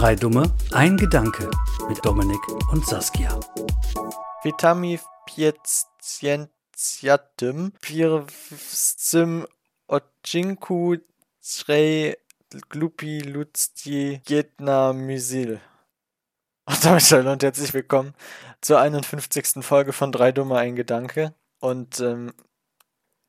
[0.00, 1.50] Drei Dumme, ein Gedanke
[1.86, 2.40] mit Dominik
[2.72, 3.38] und Saskia.
[4.42, 9.46] Vitami piecentiatem pirvstim
[9.88, 10.96] odcinku
[11.42, 12.16] trzej
[12.70, 15.60] glupi ludzki jedna mysil.
[16.64, 18.14] Und damit hallo und herzlich willkommen
[18.62, 19.62] zur 51.
[19.62, 21.34] Folge von Drei Dumme, ein Gedanke.
[21.58, 22.32] Und ähm,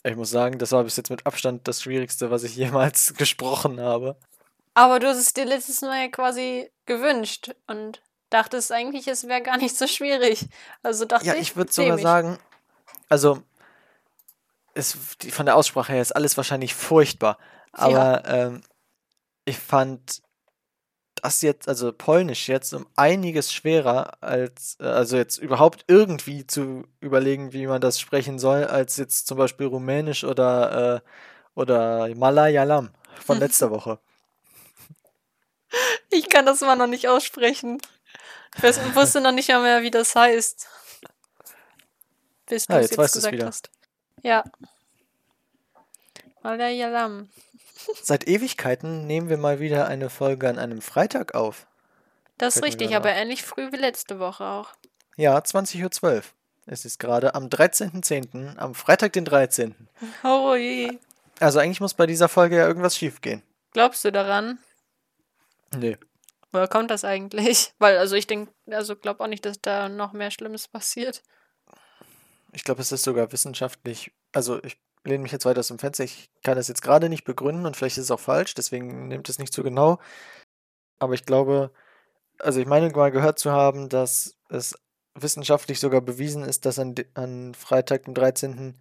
[0.03, 3.81] ich muss sagen, das war bis jetzt mit Abstand das Schwierigste, was ich jemals gesprochen
[3.81, 4.15] habe.
[4.73, 9.41] Aber du hast es dir letztes Mal ja quasi gewünscht und dachtest eigentlich, es wäre
[9.41, 10.47] gar nicht so schwierig.
[10.83, 12.03] Also dachte Ja, ich, ich würde sogar ich.
[12.03, 12.37] sagen,
[13.09, 13.43] also
[14.73, 17.37] es, die, von der Aussprache her ist alles wahrscheinlich furchtbar.
[17.73, 18.61] Aber ähm,
[19.45, 20.21] ich fand
[21.15, 26.83] das jetzt, also Polnisch jetzt um einiges schwerer als, äh, also jetzt überhaupt irgendwie zu
[26.99, 31.01] überlegen, wie man das sprechen soll, als jetzt zum Beispiel Rumänisch oder, äh,
[31.53, 33.99] oder Malayalam von letzter Woche.
[36.09, 37.81] Ich kann das immer noch nicht aussprechen.
[38.57, 38.63] Ich
[38.95, 40.67] wusste noch nicht mal mehr, wie das heißt.
[42.47, 43.45] Bis du Ah, es jetzt weißt du's gesagt wieder.
[43.47, 43.69] hast.
[44.23, 44.43] Ja.
[46.43, 47.29] Malayalam.
[48.03, 51.67] Seit Ewigkeiten nehmen wir mal wieder eine Folge an einem Freitag auf.
[52.37, 54.69] Das ist richtig, aber ähnlich früh wie letzte Woche auch.
[55.15, 56.23] Ja, 20.12 Uhr.
[56.65, 59.75] Es ist gerade am 13.10., am Freitag, den 13.
[60.23, 60.97] Oh je.
[61.39, 63.43] Also eigentlich muss bei dieser Folge ja irgendwas schiefgehen.
[63.73, 64.59] Glaubst du daran?
[65.75, 65.97] Nee.
[66.51, 67.73] Woher kommt das eigentlich?
[67.79, 71.23] Weil, also ich denke, also glaube auch nicht, dass da noch mehr Schlimmes passiert.
[72.51, 74.11] Ich glaube, es ist sogar wissenschaftlich.
[74.33, 76.03] Also ich lehne mich jetzt weiter aus dem Fenster.
[76.03, 79.29] Ich kann das jetzt gerade nicht begründen und vielleicht ist es auch falsch, deswegen nehmt
[79.29, 79.99] es nicht zu genau.
[80.99, 81.71] Aber ich glaube,
[82.39, 84.75] also ich meine mal gehört zu haben, dass es
[85.15, 88.77] wissenschaftlich sogar bewiesen ist, dass an, an Freitag, dem 13.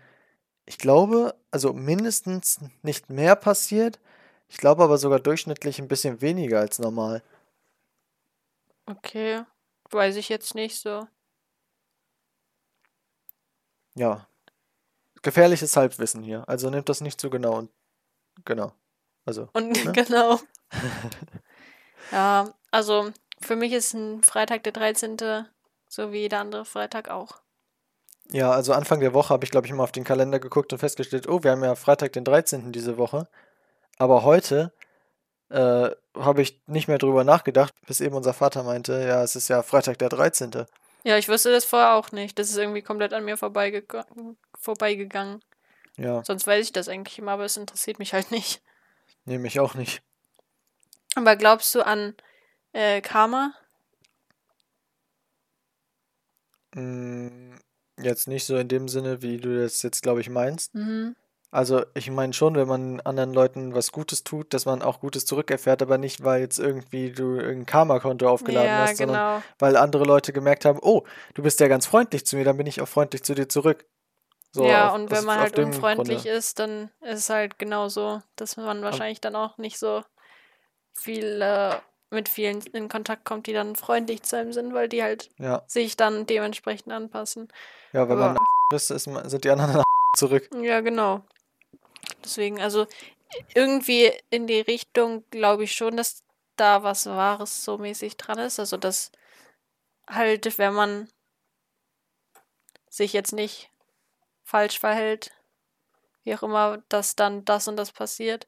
[0.67, 3.99] Ich glaube, also mindestens nicht mehr passiert.
[4.51, 7.23] Ich glaube aber sogar durchschnittlich ein bisschen weniger als normal.
[8.85, 9.45] Okay.
[9.91, 11.07] Weiß ich jetzt nicht so.
[13.95, 14.27] Ja.
[15.23, 16.49] Gefährliches Halbwissen hier.
[16.49, 17.71] Also nehmt das nicht zu genau und
[18.45, 18.73] genau.
[19.25, 19.93] Also, Und Ne?
[19.95, 20.41] genau.
[22.11, 25.47] ja, also für mich ist ein Freitag der 13.
[25.89, 27.41] so wie jeder andere Freitag auch.
[28.33, 30.81] ja, also Anfang der Woche habe ich, glaube ich, mal auf den Kalender geguckt und
[30.81, 32.73] festgestellt, oh, wir haben ja Freitag den 13.
[32.73, 33.29] diese Woche.
[34.01, 34.73] Aber heute
[35.51, 39.49] äh, habe ich nicht mehr drüber nachgedacht, bis eben unser Vater meinte, ja, es ist
[39.49, 40.65] ja Freitag der 13.
[41.05, 42.39] Ja, ich wusste das vorher auch nicht.
[42.39, 44.07] Das ist irgendwie komplett an mir vorbeigega-
[44.59, 45.43] vorbeigegangen.
[45.99, 48.63] Ja, Sonst weiß ich das eigentlich immer, aber es interessiert mich halt nicht.
[49.27, 50.01] nehme ich auch nicht.
[51.15, 52.15] Aber glaubst du an
[52.73, 53.53] äh, Karma?
[56.75, 57.57] Mm,
[58.01, 60.75] jetzt nicht so in dem Sinne, wie du das jetzt, glaube ich, meinst.
[60.75, 61.17] Mhm.
[61.53, 65.27] Also, ich meine schon, wenn man anderen Leuten was Gutes tut, dass man auch Gutes
[65.27, 69.43] zurückerfährt, aber nicht, weil jetzt irgendwie du irgendein Karma-Konto aufgeladen Ja, hast, sondern genau.
[69.59, 71.03] weil andere Leute gemerkt haben, oh,
[71.35, 73.85] du bist ja ganz freundlich zu mir, dann bin ich auch freundlich zu dir zurück.
[74.53, 76.31] So, ja, auf- und wenn man halt unfreundlich Grunde.
[76.37, 80.03] ist, dann ist es halt genauso, dass man wahrscheinlich dann auch nicht so
[80.95, 81.75] viel äh,
[82.11, 85.63] mit vielen in Kontakt kommt, die dann freundlich zu einem sind, weil die halt Ja,
[85.67, 87.49] sich dann dementsprechend anpassen.
[87.93, 88.45] ja, wenn man Aber-
[88.75, 89.83] ist, ist, man- sind die anderen
[90.17, 90.49] zurück.
[90.61, 91.23] Ja, genau.
[92.25, 92.87] Deswegen, also
[93.55, 96.23] irgendwie in die Richtung glaube ich schon, dass
[96.57, 98.59] da was Wahres so mäßig dran ist.
[98.59, 99.13] Also, dass
[100.09, 101.09] halt, wenn man
[102.89, 103.71] sich jetzt nicht
[104.45, 105.31] falsch verhält,
[106.25, 108.47] wie auch immer, dass dann das und das passiert.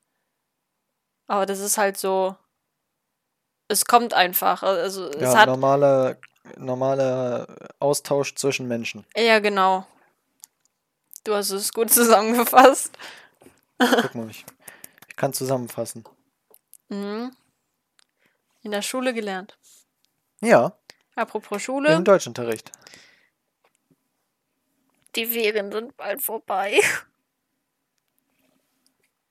[1.26, 2.36] Aber das ist halt so.
[3.68, 4.62] Es kommt einfach.
[4.62, 5.46] Also, es Ja, hat.
[5.46, 6.18] normaler
[6.56, 7.46] normaler
[7.78, 9.06] Austausch zwischen Menschen.
[9.16, 9.86] Ja, genau.
[11.24, 12.96] Du hast es gut zusammengefasst.
[14.02, 14.44] Guck mal, ich,
[15.08, 16.04] ich kann zusammenfassen.
[16.88, 17.34] Mhm.
[18.62, 19.58] In der Schule gelernt.
[20.40, 20.76] Ja,
[21.14, 22.72] Apropos im Schule, Deutschunterricht.
[25.14, 26.80] die Ferien sind bald vorbei.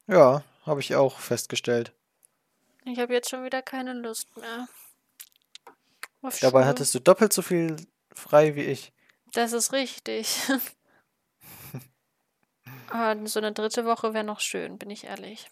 [0.07, 1.93] Ja, habe ich auch festgestellt.
[2.83, 4.67] Ich habe jetzt schon wieder keine Lust mehr.
[6.41, 7.77] Dabei hattest du doppelt so viel
[8.13, 8.91] frei wie ich.
[9.31, 10.35] Das ist richtig.
[12.91, 15.49] Aber so eine dritte Woche wäre noch schön, bin ich ehrlich.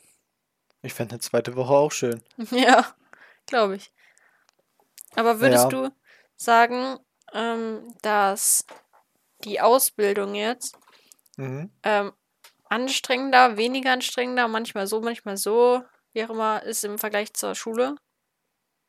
[0.81, 2.21] Ich fände eine zweite Woche auch schön.
[2.51, 2.85] Ja,
[3.45, 3.91] glaube ich.
[5.15, 5.69] Aber würdest Ja.
[5.69, 5.89] du
[6.35, 6.97] sagen,
[7.33, 8.65] ähm, dass
[9.43, 10.77] die Ausbildung jetzt
[11.37, 11.71] Mhm.
[11.83, 12.11] ähm,
[12.65, 15.81] anstrengender, weniger anstrengender, manchmal so, manchmal so,
[16.13, 17.95] wie auch immer, ist im Vergleich zur Schule?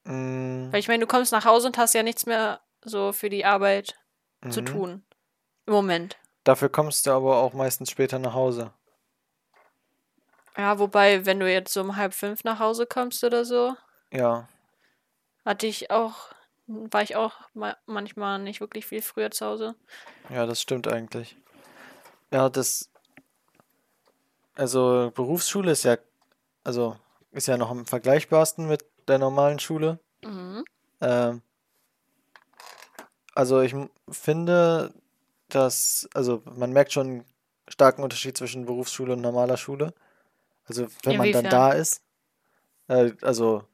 [0.05, 3.29] Mm, Weil ich meine, du kommst nach Hause und hast ja nichts mehr so für
[3.31, 3.97] die Arbeit
[4.50, 4.67] zu mhm.
[4.67, 5.05] tun.
[5.67, 6.17] Im Moment.
[6.50, 8.73] Dafür kommst du aber auch meistens später nach Hause.
[10.56, 13.76] Ja, wobei, wenn du jetzt so um halb fünf nach Hause kommst oder so,
[14.12, 14.49] Ja.
[15.44, 16.32] Hatte ich auch,
[16.67, 19.76] war ich auch ma manchmal nicht wirklich viel früher zu Hause.
[20.29, 21.37] Ja, das stimmt eigentlich.
[22.32, 22.91] Ja, das,
[24.56, 25.99] also Berufsschule ist ja,
[26.64, 26.97] also
[27.31, 30.00] ist ja noch am vergleichbarsten mit der normalen Schule.
[30.25, 30.64] Mhm.
[31.00, 31.43] Ähm,
[33.37, 33.76] also ich
[34.11, 34.93] finde,
[35.55, 37.25] dass, also man merkt schon einen
[37.69, 39.94] starken Unterschied zwischen Berufsschule und normaler Schule.
[40.64, 42.02] Also wenn man dann da ist.
[42.88, 43.64] Äh, also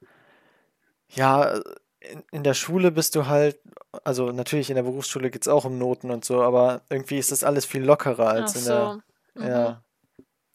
[1.11, 1.61] ja,
[2.01, 3.59] in, in der Schule bist du halt,
[4.05, 7.33] also natürlich in der Berufsschule geht es auch um Noten und so, aber irgendwie ist
[7.33, 8.99] das alles viel lockerer Ach als in der,
[9.35, 9.43] so.
[9.43, 9.49] Mhm.
[9.49, 9.83] ja,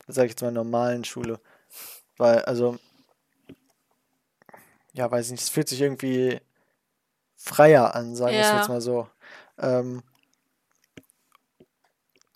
[0.07, 1.39] sag ich jetzt mal, normalen Schule.
[2.17, 2.77] Weil, also,
[4.93, 6.39] ja, weiß ich nicht, es fühlt sich irgendwie
[7.35, 8.73] freier an, sagen wir es jetzt Ja.
[8.73, 9.07] mal so.
[9.57, 10.03] Ähm,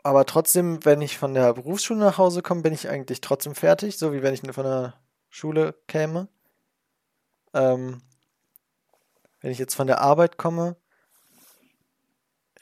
[0.06, 3.98] aber trotzdem, wenn ich von der Berufsschule nach Hause komme, bin ich eigentlich trotzdem fertig,
[3.98, 4.94] so wie wenn ich von der
[5.32, 6.28] Schule käme.
[7.56, 8.04] Ähm,
[9.42, 10.76] wenn ich jetzt von der Arbeit komme,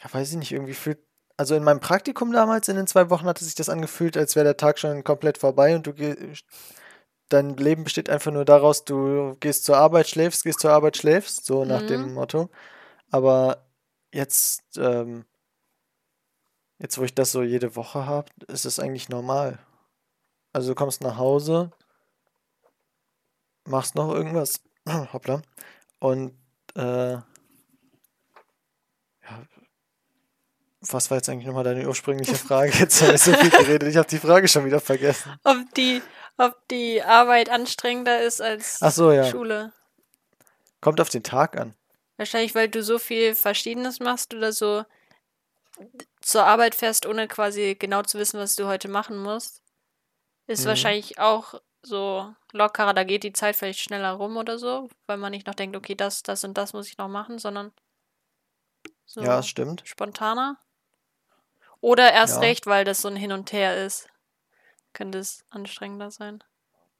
[0.01, 0.99] ja, weiß ich nicht, irgendwie fühlt,
[1.35, 4.45] also in meinem Praktikum damals, in den zwei Wochen, hatte sich das angefühlt, als wäre
[4.45, 6.45] der Tag schon komplett vorbei und du gehst,
[7.27, 11.45] dein Leben besteht einfach nur daraus, du gehst zur Arbeit, schläfst, gehst zur Arbeit, schläfst,
[11.45, 11.87] so nach Mhm.
[11.87, 12.49] dem Motto.
[13.11, 13.65] Aber
[14.13, 15.25] jetzt, ähm,
[16.79, 19.59] jetzt, wo ich das so jede Woche habe, ist es eigentlich normal.
[20.51, 21.71] Also du kommst nach Hause,
[23.65, 24.61] machst noch irgendwas,
[25.13, 25.41] hoppla,
[25.99, 26.37] und
[26.75, 27.23] äh, ja,
[30.81, 32.71] was war jetzt eigentlich nochmal deine ursprüngliche Frage?
[32.73, 35.33] Jetzt habe ich so viel geredet, ich habe die Frage schon wieder vergessen.
[35.43, 36.01] Ob die,
[36.37, 39.25] ob die Arbeit anstrengender ist als Ach so, ja.
[39.25, 39.71] Schule.
[40.81, 41.73] Kommt auf den Tag an.
[42.17, 44.83] Wahrscheinlich, weil du so viel Verschiedenes machst oder so
[46.23, 49.61] zur Arbeit fährst, ohne quasi genau zu wissen, was du heute machen musst.
[50.47, 50.69] Ist Mhm.
[50.69, 55.31] wahrscheinlich auch so lockerer, da geht die Zeit vielleicht schneller rum oder so, weil man
[55.31, 57.71] nicht noch denkt, okay, das, das und das muss ich noch machen, sondern
[59.05, 59.83] so Ja, stimmt.
[59.85, 60.57] spontaner.
[61.81, 62.41] Oder erst Ja.
[62.41, 64.07] recht, weil das so ein Hin und Her ist.
[64.93, 66.41] Könnte es anstrengender sein.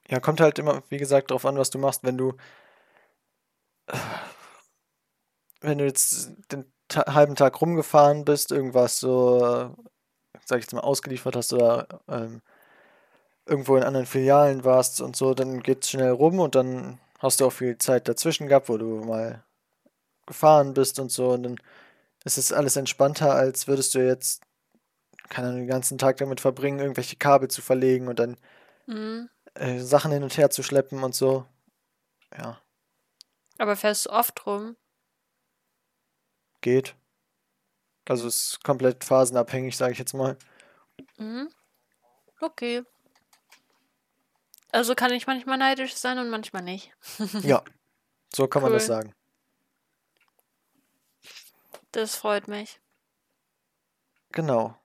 [0.10, 2.04] Ja, kommt halt immer, wie gesagt, drauf an, was du machst.
[2.04, 2.34] Wenn du,
[5.62, 9.76] wenn du jetzt den halben Tag rumgefahren bist, irgendwas so,
[10.46, 12.42] sag ich jetzt mal, ausgeliefert hast oder ähm,
[13.46, 17.46] irgendwo in anderen Filialen warst und so, dann geht's schnell rum und dann hast du
[17.48, 19.44] auch viel Zeit dazwischen gehabt, wo du mal
[20.28, 21.58] gefahren bist und so und dann
[22.26, 24.44] ist es alles entspannter, als würdest du jetzt,
[25.30, 28.38] keine Ahnung, den ganzen Tag damit verbringen, irgendwelche Kabel zu verlegen und dann
[28.88, 29.30] Mhm.
[29.56, 31.46] äh, Sachen hin und her zu schleppen und so.
[32.38, 32.60] Ja,
[33.58, 34.76] Aber fährst du oft rum?
[36.64, 36.96] Geht.
[38.10, 40.38] Also ist komplett phasenabhängig, sage ich jetzt mal.
[41.18, 41.50] Mhm.
[42.42, 42.84] Okay.
[44.72, 46.92] Also kann ich manchmal neidisch sein und manchmal nicht.
[47.44, 47.62] Ja,
[48.36, 48.88] so kann man das Cool.
[48.88, 49.16] sagen.
[51.92, 52.80] Das freut mich.
[54.32, 54.76] Genau.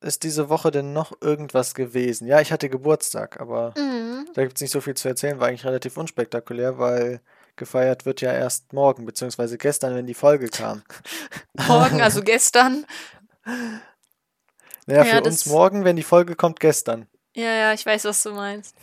[0.00, 2.26] Ist diese Woche denn noch irgendwas gewesen?
[2.26, 4.26] Ja, ich hatte Geburtstag, aber Mhm.
[4.32, 7.20] da gibt es nicht so viel zu erzählen, war eigentlich relativ unspektakulär, weil
[7.56, 10.82] gefeiert wird ja erst morgen, beziehungsweise gestern, wenn die Folge kam.
[11.68, 12.86] Morgen, also gestern.
[14.86, 17.08] Naja, Ja, für uns morgen, wenn die Folge kommt, gestern.
[17.34, 18.76] Ja, ja, ich weiß, was du meinst.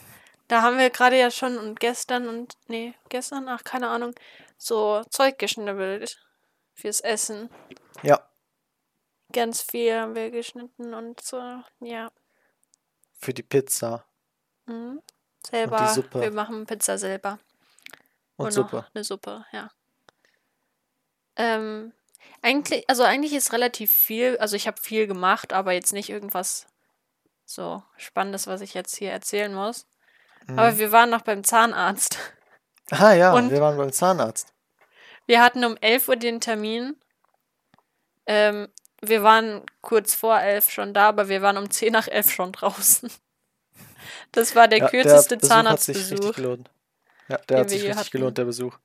[0.47, 4.13] Da haben wir gerade ja schon und gestern und, nee, gestern, ach, keine Ahnung,
[4.57, 6.17] so Zeug geschnibbelt
[6.73, 7.49] fürs Essen.
[8.01, 8.19] Ja,
[9.33, 11.37] Ganz viel haben wir geschnitten und so,
[11.79, 12.11] ja.
[13.19, 14.05] für die Pizza
[14.65, 15.01] Mhm.
[15.45, 17.37] Selber, wir machen Pizza selber.
[18.37, 18.75] Und Und Suppe.
[18.77, 19.69] noch eine Suppe, ja.
[21.35, 21.93] Ähm,
[22.41, 26.67] eigentlich, also eigentlich ist relativ viel, also ich habe viel gemacht, aber jetzt nicht irgendwas
[27.45, 29.87] so Spannendes, was ich jetzt hier erzählen muss.
[30.47, 30.77] Aber Mhm.
[30.77, 32.17] wir waren noch beim Zahnarzt.
[32.91, 34.53] Ah ja, und- wir waren beim Zahnarzt.
[35.25, 36.97] Wir hatten um 11 Uhr den Termin.
[38.25, 38.67] Ähm,
[39.01, 42.51] wir waren kurz vor 11 schon da, aber wir waren um 10 nach 11 schon
[42.51, 43.09] draußen.
[44.33, 45.49] Das war der Ja, kürzeste Besuch
[46.37, 46.72] hat
[47.29, 48.09] Ja, der hat sich richtig hatten.
[48.11, 48.77] gelohnt, der Besuch.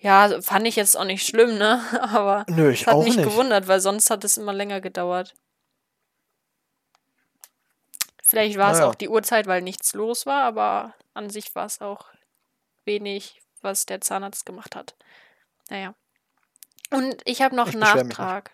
[0.00, 1.80] Ja, fand ich jetzt auch nicht schlimm, ne?
[2.12, 3.28] Aber Nö, ich hat mich nicht.
[3.28, 5.34] gewundert, weil sonst hat es immer länger gedauert.
[8.22, 8.90] Vielleicht war es Naja.
[8.90, 12.06] auch die Uhrzeit, weil nichts los war, aber an sich war es auch
[12.84, 14.96] wenig, was der Zahnarzt gemacht hat.
[15.70, 15.94] Naja.
[16.90, 18.08] Und ich habe noch Ich einen.
[18.08, 18.50] Nachtrag.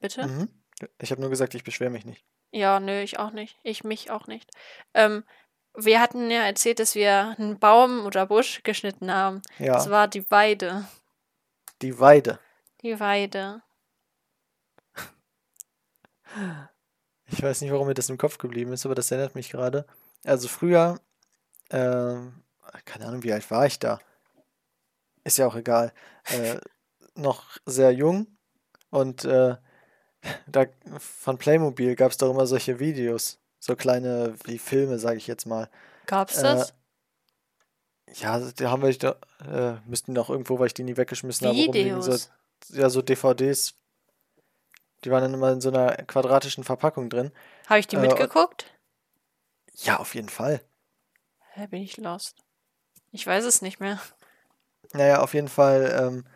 [0.00, 0.26] Bitte?
[0.26, 0.48] Mhm.
[0.98, 2.24] Ich habe nur gesagt, ich beschwere mich nicht.
[2.50, 3.56] Ja, nö, ich auch nicht.
[3.62, 4.50] Ich mich auch nicht.
[4.92, 5.24] Ähm,
[5.74, 9.42] wir hatten ja erzählt, dass wir einen Baum oder Busch geschnitten haben.
[9.58, 10.86] Das Ja, war die Weide.
[11.80, 12.38] die Weide.
[12.82, 13.62] Die Weide.
[17.26, 19.86] Ich weiß nicht, warum mir das im Kopf geblieben ist, aber das erinnert mich gerade.
[20.24, 21.00] Also früher,
[21.70, 22.42] ähm,
[22.84, 23.98] keine Ahnung, wie alt war ich da?
[25.24, 25.92] ist ja auch egal,
[26.30, 26.56] äh,
[27.14, 28.26] noch sehr jung
[28.90, 29.56] und äh,
[30.46, 30.66] da
[30.98, 35.46] von Playmobil gab es doch immer solche Videos, so kleine wie Filme, sage ich jetzt
[35.46, 35.70] mal.
[36.06, 36.74] Gab's Äh, das?
[38.14, 39.16] Ja, die haben wir da,
[39.48, 42.02] äh, müssten noch irgendwo, weil ich die nie weggeschmissen habe, rumliegen.
[42.02, 42.30] So, Videos.
[42.70, 43.74] ja, so DVDs.
[45.04, 47.30] Die waren dann immer in so einer quadratischen Verpackung drin.
[47.68, 48.66] Habe ich die äh, mitgeguckt?
[49.74, 50.60] Ja, auf jeden Fall.
[51.52, 52.36] Hä, bin ich lost?
[53.12, 54.00] Ich weiß es nicht mehr.
[54.92, 55.96] Naja, auf jeden Fall.
[55.98, 56.26] Ähm,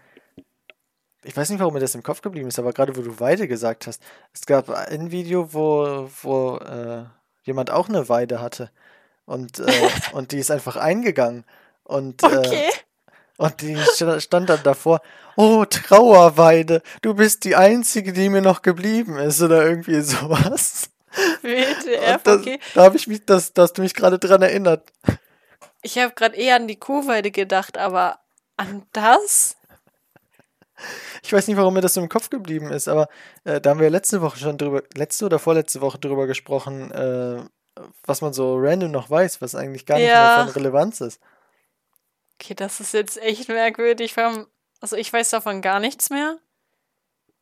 [1.26, 3.48] ich weiß nicht, warum mir das im Kopf geblieben ist, aber gerade wo du Weide
[3.48, 4.02] gesagt hast,
[4.32, 7.04] es gab ein Video, wo, wo äh,
[7.44, 8.70] jemand auch eine Weide hatte.
[9.24, 11.44] Und, äh, und die ist einfach eingegangen.
[11.84, 12.70] Und, äh, Okay.
[13.38, 15.00] und die sta- stand dann davor,
[15.36, 20.90] oh, Trauerweide, du bist die Einzige, die mir noch geblieben ist, oder irgendwie sowas.
[21.42, 22.60] WTF, das, okay.
[22.74, 24.90] da habe ich mich, das, da hast du mich gerade dran erinnert.
[25.82, 28.18] Ich habe gerade eher an die Kuhweide gedacht, aber
[28.56, 29.56] an das?
[31.22, 33.08] Ich weiß nicht, warum mir das so im Kopf geblieben ist, aber
[33.44, 37.42] äh, da haben wir letzte Woche schon drüber, letzte oder vorletzte Woche drüber gesprochen, äh,
[38.04, 40.36] was man so random noch weiß, was eigentlich gar nicht Ja.
[40.36, 41.20] mehr von Relevanz ist.
[42.40, 44.14] Okay, das ist jetzt echt merkwürdig.
[44.80, 46.38] Also ich weiß davon gar nichts mehr.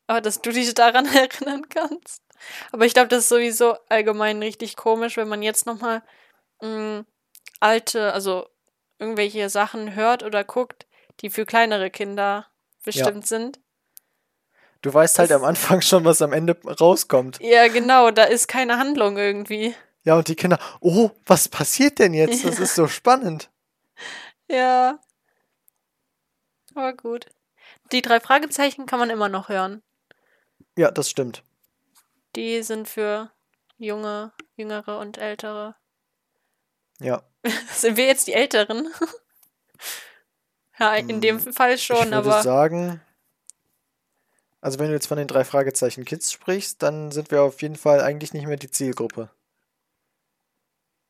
[0.06, 2.22] Aber dass du dich daran erinnern kannst.
[2.72, 6.02] Aber ich glaube, das ist sowieso allgemein richtig komisch, wenn man jetzt nochmal
[7.60, 8.48] alte, also
[8.98, 10.86] irgendwelche Sachen hört oder guckt,
[11.20, 12.46] die für kleinere Kinder
[12.84, 13.60] bestimmt sind.
[14.82, 17.38] Du weißt halt Das- am Anfang schon, was am Ende rauskommt.
[17.40, 19.74] Ja, genau, da ist keine Handlung irgendwie.
[20.04, 22.44] Ja, und die Kinder, oh, was passiert denn jetzt?
[22.44, 23.50] Das ist so spannend.
[24.48, 24.98] Ja.
[26.74, 27.26] Aber gut.
[27.92, 29.82] Die drei Fragezeichen kann man immer noch hören.
[30.76, 31.42] Ja, das stimmt.
[32.36, 33.30] Die sind für
[33.78, 35.76] junge, jüngere und ältere.
[37.00, 37.22] Ja.
[37.72, 38.88] Sind wir jetzt die Älteren?
[40.78, 43.00] ja, in dem Fall schon, ich würde aber sagen,
[44.60, 47.76] also wenn du jetzt von den drei Fragezeichen Kids sprichst, dann sind wir auf jeden
[47.76, 49.28] Fall eigentlich nicht mehr die Zielgruppe.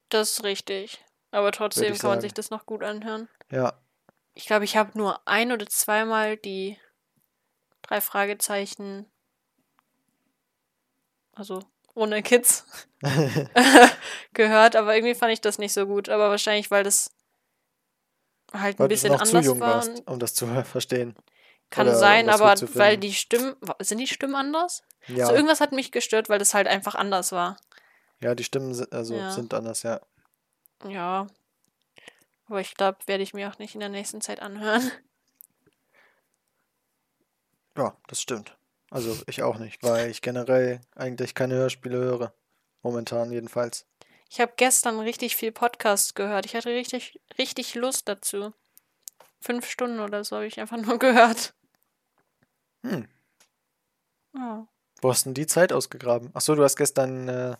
[0.09, 1.04] das ist richtig.
[1.30, 3.28] Aber trotzdem ich kann man sich das noch gut anhören.
[3.50, 3.75] Ja.
[4.35, 6.78] Ich glaube, ich habe nur ein oder zweimal die
[7.83, 9.06] drei Fragezeichen,
[11.33, 11.61] also
[11.94, 12.66] ohne Kids,
[14.33, 16.09] gehört, aber irgendwie fand ich das nicht so gut.
[16.09, 17.13] Aber wahrscheinlich, weil das
[18.54, 19.76] halt ein Weil du bisschen noch zu anders jung war.
[19.76, 21.14] warst, um das zu verstehen.
[21.70, 24.82] Kann Oder sein, aber zu weil die Stimmen, sind die Stimmen anders?
[25.08, 27.56] Ja, So irgendwas hat mich gestört, weil das halt einfach anders war.
[28.20, 29.30] ja, die Stimmen sind, also Ja.
[29.30, 30.00] sind anders, ja.
[30.87, 31.26] Ja.
[32.46, 34.90] Aber ich glaube, werde ich mir auch nicht in der nächsten Zeit anhören.
[37.76, 38.56] Ja, das stimmt.
[38.90, 42.34] Also ich auch nicht, weil ich generell eigentlich keine Hörspiele höre.
[42.82, 43.87] Momentan jedenfalls.
[44.35, 46.45] Ich habe gestern richtig viel Podcast gehört.
[46.45, 48.53] Ich hatte richtig, richtig Lust dazu.
[49.41, 51.55] Fünf Stunden oder so habe ich einfach nur gehört.
[52.83, 53.07] Hm.
[54.35, 54.67] Ja.
[55.00, 56.33] Wo hast denn die Zeit ausgegraben?
[56.35, 57.57] Ach so, du hast gestern, äh,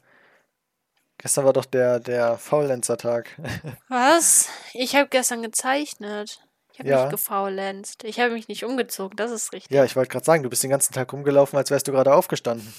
[1.19, 3.41] gestern war doch der, der Faulenzer-Tag.
[3.89, 4.49] Was?
[4.73, 6.45] Ich habe gestern gezeichnet.
[6.73, 7.03] Ich habe Ja.
[7.03, 8.03] nicht gefaulenzt.
[8.03, 9.71] Ich habe mich nicht umgezogen, das ist richtig.
[9.71, 12.13] Ja, ich wollte gerade sagen, du bist den ganzen Tag rumgelaufen, als wärst du gerade
[12.13, 12.75] aufgestanden.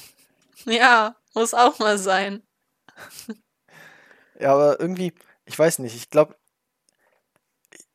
[0.66, 2.44] Ja, muss auch mal sein.
[4.39, 5.13] Ja, aber irgendwie,
[5.46, 6.36] ich weiß nicht, ich glaube,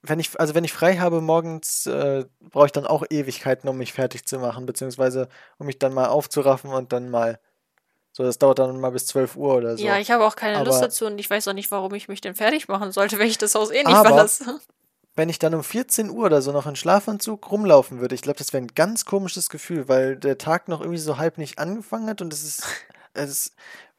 [0.02, 3.76] wenn ich, also wenn ich frei habe morgens, äh, brauche ich dann auch Ewigkeiten, um
[3.76, 5.28] mich fertig zu machen, beziehungsweise
[5.59, 7.38] um mich dann mal aufzuraffen und dann mal,
[8.12, 9.85] so, das dauert dann mal bis 12 Uhr oder so.
[9.85, 12.09] Ja, ich habe auch keine Lust Aber- dazu und ich weiß auch nicht, warum ich
[12.09, 14.61] mich denn fertig machen sollte, wenn ich das Haus eh nicht Aber- verlasse.
[15.16, 18.38] Wenn ich dann um 14 Uhr oder so noch in Schlafanzug rumlaufen würde, ich glaube,
[18.38, 22.09] das wäre ein ganz komisches Gefühl, weil der Tag noch irgendwie so halb nicht angefangen
[22.09, 22.62] hat und es ist,
[23.12, 23.54] es ist,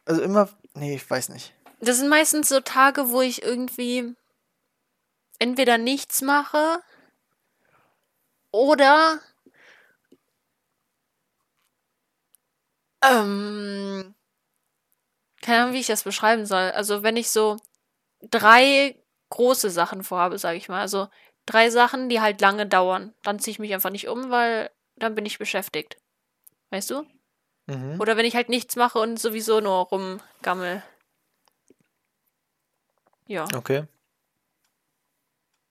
[0.06, 1.54] also immer, nee, ich weiß nicht.
[1.82, 4.16] Das sind meistens so Tage, wo ich irgendwie
[5.40, 6.82] entweder nichts mache
[8.52, 9.20] oder
[13.04, 14.14] ähm,
[15.42, 16.72] keine Ahnung, wie ich das beschreiben soll.
[16.72, 17.58] Also wenn ich so
[18.22, 18.96] drei
[19.30, 21.08] große Sachen vorhabe, sage ich mal, also
[21.48, 25.16] drei Sachen, die halt lange dauern, dann ziehe ich mich einfach nicht um, weil dann
[25.16, 25.98] bin ich beschäftigt.
[26.70, 27.06] Weißt du?
[27.66, 28.00] Mhm.
[28.00, 30.84] Oder wenn ich halt nichts mache und sowieso nur rumgammel.
[33.32, 33.46] Ja.
[33.56, 33.86] Okay.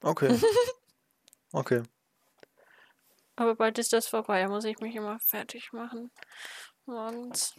[0.02, 0.38] Okay.
[1.52, 1.82] Okay.
[3.34, 6.12] Aber bald ist das vorbei, da muss ich mich immer fertig machen.
[6.86, 7.54] Morgens.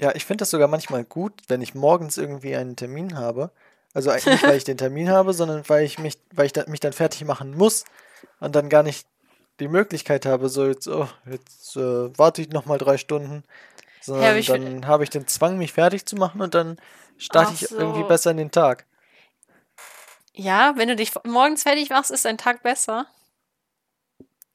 [0.00, 3.52] Ja, ich finde das sogar manchmal gut, wenn ich morgens irgendwie einen Termin habe.
[3.94, 6.64] Also eigentlich nicht, weil ich den Termin habe, sondern weil ich mich, weil ich da,
[6.66, 7.84] mich dann fertig machen muss
[8.40, 9.06] und dann gar nicht
[9.60, 13.44] die Möglichkeit habe, so jetzt, oh, jetzt äh, warte ich nochmal drei Stunden,
[14.00, 16.80] sondern find- dann habe ich den Zwang, mich fertig zu machen und dann
[17.20, 18.08] starte Ach ich irgendwie so.
[18.08, 18.86] besser in den Tag.
[20.32, 23.06] Ja, wenn du dich morgens fertig machst, ist dein Tag besser.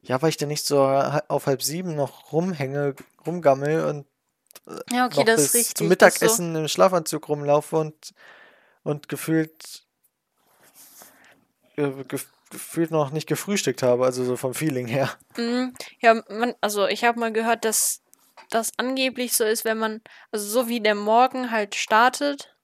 [0.02, 2.94] Ja, weil ich da nicht so auf halb sieben noch rumhänge,
[3.26, 4.06] rumgammel und
[4.90, 5.74] Ja, okay, noch das bis richtig.
[5.76, 8.14] zum ist so- Mittagessen im Schlafanzug rumlaufe und,
[8.84, 9.84] und gefühlt
[11.76, 15.10] äh, gef gefühlt noch nicht gefrühstückt habe, also so vom Feeling her.
[15.36, 15.74] Mhm.
[15.98, 18.02] Ja, man, also ich habe mal gehört, dass
[18.50, 22.55] das angeblich so ist, wenn man, also so wie der Morgen halt startet,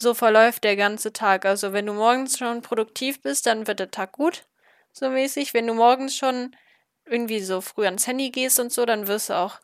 [0.00, 1.44] so verläuft der ganze Tag.
[1.44, 4.46] Also wenn du morgens schon produktiv bist, dann wird der Tag gut,
[4.92, 5.54] so mäßig.
[5.54, 6.56] Wenn du morgens schon
[7.04, 9.60] irgendwie so früh ans Handy gehst und so, dann wirst du auch,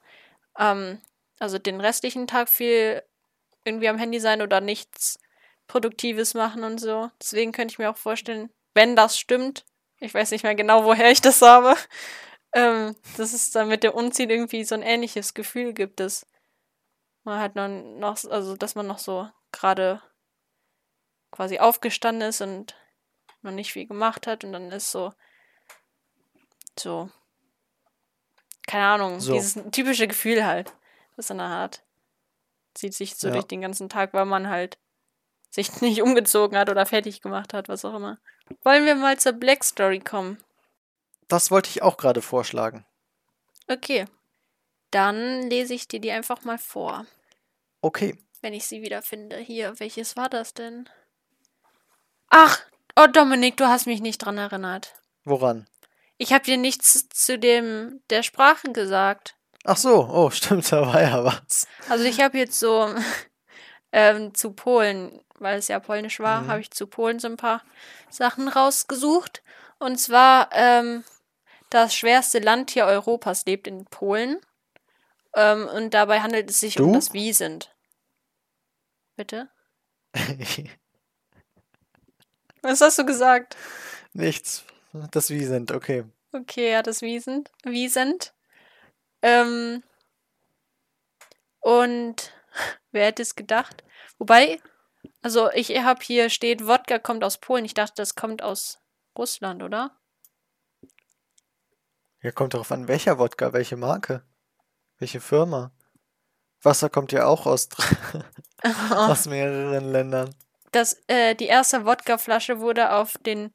[0.59, 1.01] ähm,
[1.39, 3.03] also den restlichen Tag viel
[3.65, 5.19] irgendwie am Handy sein oder nichts
[5.67, 7.11] Produktives machen und so.
[7.21, 9.65] Deswegen könnte ich mir auch vorstellen, wenn das stimmt,
[10.01, 11.77] ich weiß nicht mehr genau, woher ich das habe,
[12.55, 16.27] ähm, dass es dann mit dem Umziehen irgendwie so ein ähnliches Gefühl gibt, dass
[17.25, 20.03] man halt noch, noch also dass man noch so gerade
[21.37, 22.75] quasi aufgestanden ist und
[23.43, 25.13] noch nicht viel gemacht hat und dann ist so
[26.79, 27.11] so
[28.67, 29.33] keine Ahnung, So.
[29.35, 30.73] dieses typische Gefühl halt,
[31.17, 31.85] das man da hat.
[32.75, 33.35] Zieht sich so Ja.
[33.35, 34.79] durch den ganzen Tag, weil man halt
[35.51, 38.19] sich nicht umgezogen hat oder fertig gemacht hat, was auch immer.
[38.63, 40.43] Wollen wir mal zur Black Story kommen?
[41.29, 42.85] Das wollte ich auch gerade vorschlagen.
[43.69, 44.07] Okay.
[44.91, 47.07] Dann lese ich dir die einfach mal vor,
[47.83, 48.19] Okay.
[48.41, 49.37] wenn ich sie wieder finde.
[49.39, 50.89] Hier, welches war das denn?
[52.29, 52.61] Ach,
[52.97, 54.95] oh Dominik, du hast mich nicht dran erinnert.
[55.25, 55.67] Woran?
[56.19, 59.37] Ich habe dir nichts zu dem der Sprache gesagt.
[59.65, 61.67] Ach so, oh, stimmt, da war ja was.
[61.89, 62.95] Also ich habe jetzt so
[63.93, 66.49] ähm, zu Polen, weil es ja polnisch war, Mhm.
[66.49, 67.63] habe ich zu Polen so ein paar
[68.11, 69.43] Sachen rausgesucht.
[69.79, 71.05] Und zwar ähm,
[71.71, 74.41] das schwerste Landtier Europas lebt in Polen.
[75.35, 76.93] Ähm, und dabei handelt es sich um Du?
[76.95, 77.75] das Wiesent.
[79.17, 79.51] Bitte?
[82.67, 83.57] Was hast du gesagt?
[84.13, 84.65] Nichts.
[85.13, 86.05] Das wie sind, okay.
[86.33, 87.53] Okay, ja, das Wiesent.
[87.63, 88.35] Wiesent.
[89.23, 89.85] Ähm,
[91.61, 92.33] und
[92.91, 93.85] wer hätte es gedacht?
[94.19, 94.61] Wobei,
[95.23, 97.65] also ich habe hier steht, Wodka kommt aus Polen.
[97.65, 98.81] Ich dachte, das kommt aus
[99.17, 99.97] Russland, oder?
[102.21, 104.25] Ja, kommt darauf an, welcher Wodka, welche Marke,
[104.99, 105.71] welche Firma.
[106.63, 107.69] Wasser kommt ja auch aus,
[108.91, 110.35] aus mehreren Ländern.
[110.77, 113.51] Das, äh, die erste Wodkaflasche wurde auf den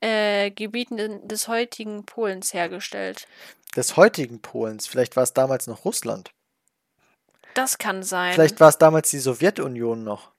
[0.00, 3.28] äh, Gebieten des heutigen Polens hergestellt.
[3.76, 4.86] Des heutigen Polens.
[4.86, 6.30] Vielleicht war es damals noch Russland.
[7.52, 8.32] Das kann sein.
[8.32, 10.30] Vielleicht war es damals die Sowjetunion noch.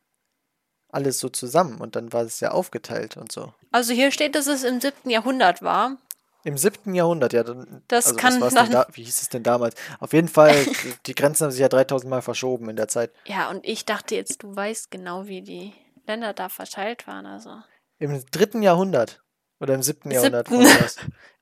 [0.92, 3.54] Alles so zusammen und dann war es ja aufgeteilt und so.
[3.72, 5.12] Also hier steht, dass es im 7.
[5.12, 5.98] Jahrhundert war.
[6.44, 6.96] Im 7.
[6.96, 7.44] Jahrhundert, ja.
[7.44, 9.76] Dann, Das also kann was dann- da, Wie hieß es denn damals?
[10.00, 10.56] Auf jeden Fall,
[11.06, 13.12] die Grenzen haben sich ja 3000 Mal verschoben in der Zeit.
[13.26, 15.74] Ja, und ich dachte jetzt, du weißt genau, wie die
[16.10, 17.26] Länder da verteilt waren.
[17.26, 17.62] Also.
[18.00, 18.60] Im 3.
[18.62, 19.24] Jahrhundert.
[19.60, 20.10] Oder im 7.
[20.12, 20.48] Jahrhundert.
[20.48, 20.66] Siebten.
[20.66, 20.96] war das.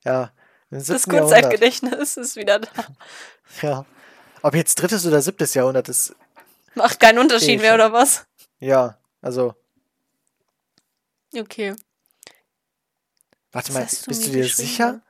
[0.03, 0.31] Ja,
[0.69, 0.93] im 7.
[0.93, 1.29] Das Jahrhundert.
[1.29, 2.69] Kurzzeitgedächtnis ist wieder da.
[3.61, 3.85] Ja.
[4.43, 6.15] Ob jetzt drittes oder siebtes Jahrhundert ist,
[6.75, 8.27] Macht keinen Unterschied mehr, oder was?
[8.59, 9.55] ja, also,
[11.35, 11.75] Okay.
[13.51, 15.01] warte mal, du bist du dir sicher?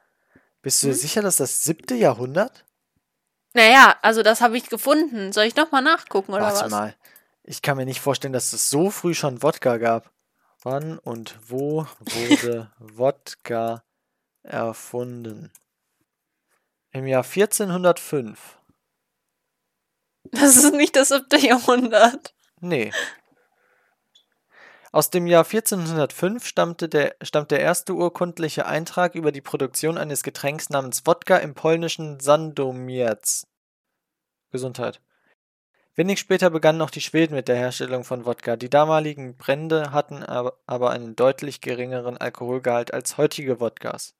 [0.61, 0.99] Bist du dir Hm?
[0.99, 2.65] sicher, dass das siebte Jahrhundert?
[3.53, 5.33] Naja, also das habe ich gefunden.
[5.33, 6.71] Soll ich nochmal nachgucken, oder Warte was?
[6.71, 6.95] mal.
[7.49, 10.11] Ich kann mir nicht vorstellen, dass es so früh schon Wodka gab.
[10.63, 13.85] Wann und wo wurde Wodka
[14.43, 15.53] erfunden?
[16.91, 18.57] Im Jahr 1405.
[20.25, 22.33] Das ist nicht das siebte Jahrhundert.
[22.59, 22.91] Nee.
[24.91, 30.23] Aus dem Jahr 1405 stammte der, stammt der erste urkundliche Eintrag über die Produktion eines
[30.23, 33.47] Getränks namens Wodka im polnischen Sandomierz.
[34.51, 34.99] Gesundheit.
[35.97, 38.55] Wenig später begannen auch die Schweden mit der Herstellung von Wodka.
[38.55, 44.13] Die damaligen Brände hatten aber, einen deutlich geringeren Alkoholgehalt als heutige Wodkas.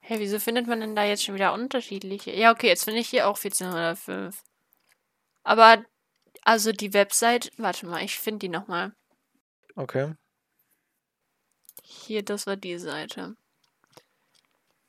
[0.00, 2.32] Hey, wieso findet man denn da jetzt schon wieder unterschiedliche?
[2.32, 4.42] Ja, okay, jetzt finde ich hier auch 1405.
[5.42, 5.86] Aber,
[6.42, 8.92] also die Website, warte mal, ich finde die nochmal.
[9.74, 10.12] Okay.
[11.82, 13.36] Hier, das war die Seite.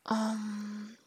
[0.09, 0.97] Ähm,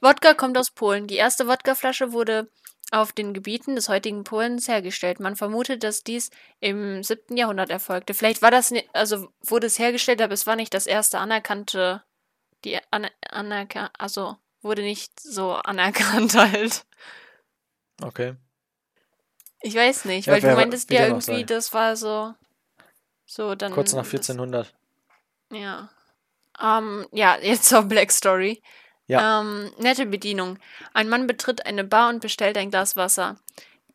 [0.00, 1.06] Wodka kommt aus Polen.
[1.06, 2.50] Die erste Wodkaflasche wurde
[2.92, 5.18] auf den Gebieten des heutigen Polens hergestellt.
[5.18, 6.30] Man vermutet, dass dies
[6.60, 7.36] im 7.
[7.36, 8.14] Jahrhundert erfolgte.
[8.14, 12.02] Vielleicht war das, ni- also wurde es hergestellt, aber es war nicht das erste anerkannte,
[12.64, 16.84] die aner anerkan also wurde nicht so anerkannt halt.
[18.02, 18.34] Okay.
[19.62, 22.34] Ich weiß nicht, Ja, weil du wer- meintest wie ja irgendwie, das war so,
[23.24, 23.72] so dann.
[23.72, 24.72] Kurz nach das- 1400.
[25.50, 25.90] Ja.
[26.62, 28.62] Ähm, ja, jetzt zur Black Story.
[29.06, 29.40] Ja.
[29.40, 30.58] Ähm, nette Bedienung.
[30.92, 33.36] Ein Mann betritt eine Bar und bestellt ein Glas Wasser.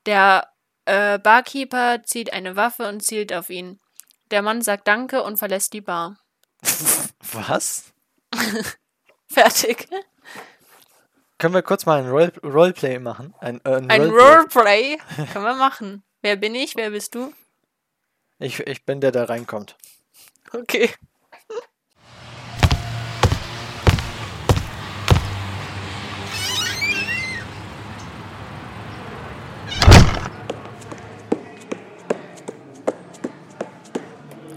[0.05, 0.47] Der
[0.85, 3.79] äh, Barkeeper zieht eine Waffe und zielt auf ihn.
[4.31, 6.17] Der Mann sagt Danke und verlässt die Bar.
[7.33, 7.91] Was?
[9.27, 9.87] Fertig.
[11.37, 13.33] Können wir kurz mal ein Role Roleplay machen?
[13.39, 14.97] Ein, äh, Ein Roleplay.
[14.97, 14.97] Roleplay
[15.33, 16.03] können wir machen.
[16.21, 16.75] Wer bin ich?
[16.75, 17.33] Wer bist du?
[18.39, 19.75] Ich, ich bin der, der reinkommt.
[20.53, 20.89] Okay.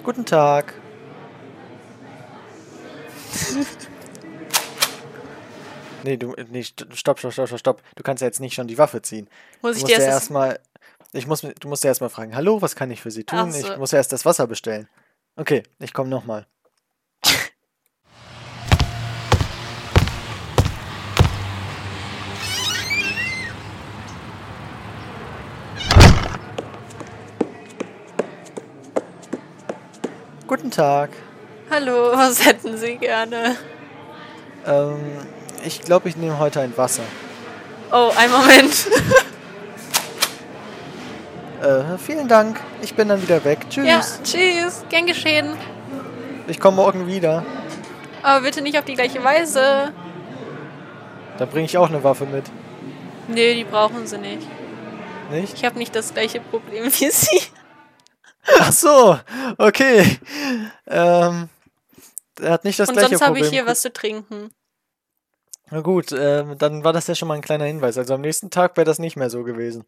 [0.05, 0.73] Guten Tag.
[6.05, 7.83] nee, du, nee, st- stopp, stopp, stopp, stopp, stopp.
[7.97, 9.29] Du kannst ja jetzt nicht schon die Waffe ziehen.
[9.63, 10.61] Muss Du ich musst dir ja erst erstmal,
[11.13, 13.51] ich muss, du musst ja erstmal fragen, hallo, was kann ich für Sie tun?
[13.53, 13.73] So.
[13.73, 14.89] Ich muss ja erst das Wasser bestellen.
[15.37, 16.47] Okay, ich komme nochmal.
[30.55, 31.11] Guten Tag.
[31.69, 33.57] Hallo, was hätten Sie gerne?
[34.65, 35.01] Ähm,
[35.65, 37.03] ich glaube, ich nehme heute ein Wasser.
[37.91, 38.73] Oh, einen Moment.
[41.61, 42.61] Äh, vielen Dank.
[42.83, 43.67] Ich bin dann wieder weg.
[43.71, 43.87] Tschüss.
[43.89, 44.85] Ja, tschüss.
[44.91, 45.57] Gern geschehen.
[46.47, 47.45] Ich komme morgen wieder.
[48.23, 49.93] Aber bitte nicht auf die gleiche Weise.
[51.39, 52.45] Da bringe ich auch eine Waffe mit.
[53.29, 54.47] Nee, die brauchen Sie nicht.
[55.31, 55.55] Nicht?
[55.55, 57.41] Ich habe nicht das gleiche Problem wie Sie.
[58.59, 59.19] Ach so,
[59.59, 60.19] okay.
[60.87, 61.49] Ähm,
[62.41, 63.45] er hat nicht das Und gleiche sonst habe Problem.
[63.45, 64.53] ich hier was zu trinken.
[65.71, 67.97] Na gut, ähm, dann war das ja schon mal ein kleiner Hinweis.
[67.97, 69.85] Also am nächsten Tag wäre das nicht mehr so gewesen.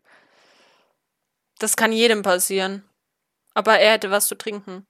[1.58, 2.82] Das kann jedem passieren.
[3.54, 4.86] Aber er hätte was zu trinken.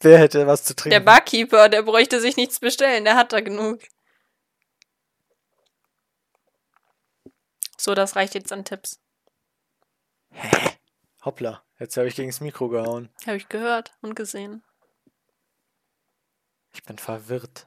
[0.00, 1.04] Wer hätte was zu Der trinken?
[1.04, 3.80] Barkeeper, der bräuchte sich nichts bestellen, der hat da genug.
[7.76, 9.00] So, das reicht jetzt an Tipps.
[11.24, 13.08] Hoppla, jetzt habe ich gegen das Mikro gehauen.
[13.26, 14.62] Habe ich gehört und gesehen.
[16.72, 17.66] Ich bin verwirrt.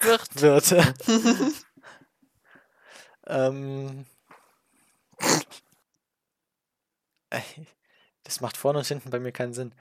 [0.00, 0.28] Wird.
[0.40, 0.74] Wird.
[3.26, 4.06] ähm.
[8.24, 9.72] Das macht vorne und hinten bei mir keinen Sinn.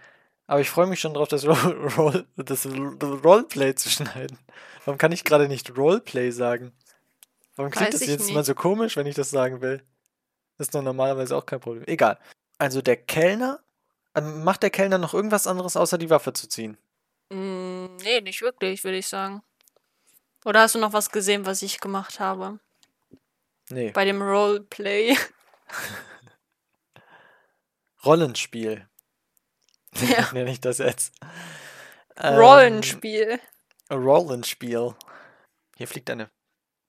[0.45, 4.37] Aber ich freue mich schon drauf, das, Roll, Roll, das Roleplay zu schneiden.
[4.85, 6.73] Warum kann ich gerade nicht Roleplay sagen?
[7.55, 8.35] Warum klingt Weiß das jetzt nicht.
[8.35, 9.83] mal so komisch, wenn ich das sagen will?
[10.57, 11.83] Das ist doch normalerweise auch kein Problem.
[11.87, 12.19] Egal.
[12.59, 13.59] Also der Kellner,
[14.15, 16.77] ähm, macht der Kellner noch irgendwas anderes, außer die Waffe zu ziehen?
[17.29, 19.41] Mm, nee, nicht wirklich, würde ich sagen.
[20.45, 22.59] Oder hast du noch was gesehen, was ich gemacht habe?
[23.69, 23.91] Nee.
[23.91, 25.17] Bei dem Roleplay.
[28.05, 28.87] Rollenspiel.
[29.95, 30.29] Ja.
[30.33, 31.13] Nenne ich das jetzt.
[32.17, 33.39] Ähm, Rollenspiel.
[33.91, 34.95] Rollenspiel.
[35.77, 36.29] Hier fliegt eine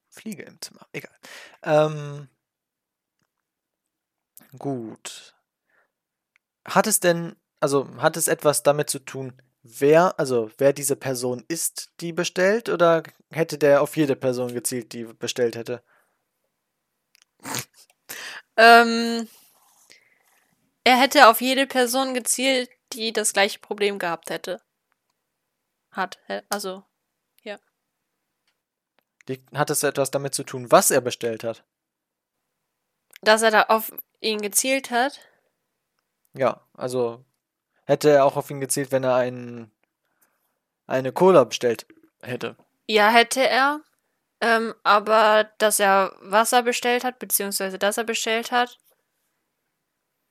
[0.08, 0.86] Fliege im Zimmer.
[0.92, 1.16] Egal.
[1.62, 2.28] Ähm,
[4.58, 5.34] gut.
[6.66, 11.44] Hat es denn, also hat es etwas damit zu tun, wer, also wer diese Person
[11.48, 15.82] ist, die bestellt, oder hätte der auf jede Person gezielt, die bestellt hätte?
[18.56, 19.28] Ähm,
[20.84, 24.60] er hätte auf jede Person gezielt, die das gleiche Problem gehabt hätte.
[25.92, 26.18] Hat.
[26.48, 26.84] Also,
[29.28, 31.64] Die, hat es etwas damit zu tun, was er bestellt hat?
[33.22, 35.20] dass er da auf ihn gezielt hat.
[36.34, 37.24] Ja, also
[37.84, 39.70] hätte er auch auf ihn gezielt, wenn er einen,
[40.86, 41.86] eine Cola bestellt
[42.22, 42.56] hätte.
[42.86, 43.80] Ja, hätte er.
[44.40, 48.78] Ähm, aber dass er Wasser bestellt hat, beziehungsweise dass er bestellt hat,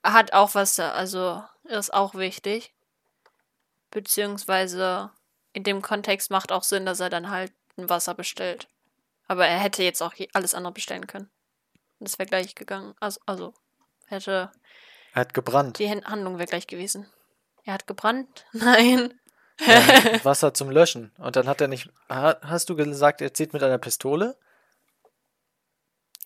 [0.04, 2.74] hat auch Wasser, also ist auch wichtig.
[3.92, 5.12] Beziehungsweise
[5.54, 8.68] in dem Kontext macht auch Sinn, dass er dann halt ein Wasser bestellt.
[9.28, 11.30] Aber er hätte jetzt auch alles andere bestellen können.
[12.00, 12.96] Das wäre gleich gegangen.
[13.00, 13.54] Also, also
[14.08, 14.52] hätte
[15.14, 15.80] Er hat gebrannt.
[15.80, 17.08] die Hand- Handlung wäre gleich gewesen.
[17.64, 18.46] Er hat gebrannt?
[18.54, 19.20] Nein.
[19.60, 19.66] Ja,
[20.24, 21.12] Wasser zum Löschen.
[21.18, 21.90] Und dann hat er nicht.
[22.10, 24.38] Ha- Hast du gesagt, er zieht mit einer Pistole?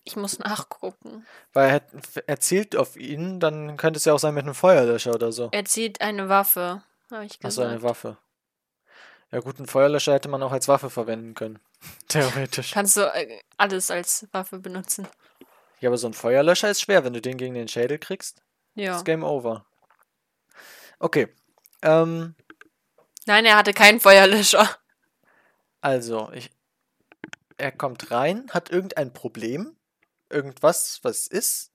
[0.06, 1.26] Ich muss nachgucken.
[1.54, 5.14] Weil er, er zielt auf ihn, dann könnte es ja auch sein mit einem Feuerlöscher
[5.14, 5.48] oder so.
[5.52, 7.82] Er zieht eine Waffe, habe ich Achso, eine gesagt.
[7.90, 8.18] Waffe.
[9.32, 11.58] Ja, gut, einen Feuerlöscher hätte man auch als Waffe verwenden können.
[12.08, 12.72] Theoretisch.
[12.72, 15.08] Kannst du äh, alles als Waffe benutzen.
[15.80, 18.42] Ja, aber so ein Feuerlöscher ist schwer, wenn du den gegen den Schädel kriegst.
[18.74, 18.96] Ja.
[18.96, 19.66] Ist Game Over.
[20.98, 21.28] Okay.
[21.82, 22.34] Ähm,
[23.26, 24.68] Nein, er hatte keinen Feuerlöscher.
[25.80, 26.50] also, ich.
[27.56, 29.76] Er kommt rein, hat irgendein Problem.
[30.28, 31.72] Irgendwas, was ist.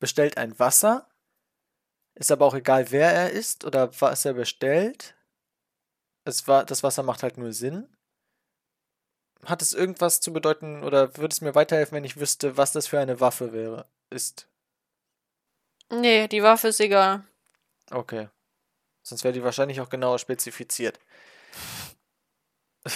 [0.00, 1.08] Bestellt ein Wasser.
[2.14, 5.16] Ist aber auch egal, wer er ist oder was er bestellt.
[6.24, 7.88] Es war, das Wasser macht halt nur Sinn.
[9.44, 12.86] Hat es irgendwas zu bedeuten oder würde es mir weiterhelfen, wenn ich wüsste, was das
[12.86, 13.86] für eine Waffe wäre?
[14.10, 14.48] Ist.
[16.00, 17.24] Nee, die Waffe ist egal.
[17.90, 18.28] Okay.
[19.02, 20.98] Sonst wäre die wahrscheinlich auch genauer spezifiziert.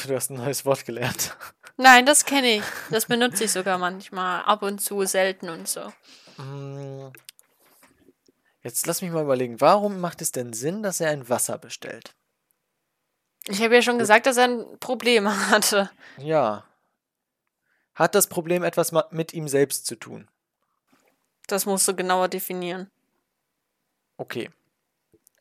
[0.07, 1.37] Du hast ein neues Wort gelernt.
[1.77, 2.65] Nein, das kenne ich.
[2.91, 4.43] Das benutze ich sogar manchmal.
[4.43, 5.93] Ab und zu, selten und so.
[6.37, 7.11] Mm,
[8.63, 12.15] Jetzt lass mich mal überlegen, warum macht es denn Sinn, dass er ein Wasser bestellt?
[13.47, 15.91] Ich habe ja schon gesagt, dass er ein Problem hatte.
[16.19, 16.65] Ja.
[17.95, 20.29] Hat das Problem etwas mit ihm selbst zu tun?
[21.49, 22.91] Das musst du genauer definieren.
[24.19, 24.51] Okay.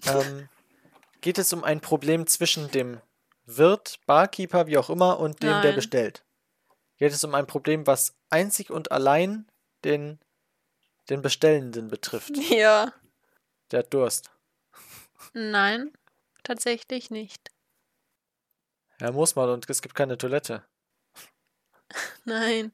[0.05, 0.49] Ähm,
[1.21, 3.01] geht es um ein Problem zwischen dem
[3.45, 5.75] Wirt, Barkeeper, wie auch immer, und dem, der Nein.
[5.75, 6.23] bestellt?
[6.97, 9.47] Geht es um ein Problem, was einzig und allein
[9.83, 10.19] den,
[11.09, 12.35] den Bestellenden betrifft?
[12.49, 12.93] Ja.
[13.71, 14.31] Der hat Durst.
[15.33, 15.91] Nein,
[16.43, 17.51] tatsächlich nicht.
[18.99, 20.63] Er muss mal und es gibt keine Toilette.
[22.23, 22.71] Nein,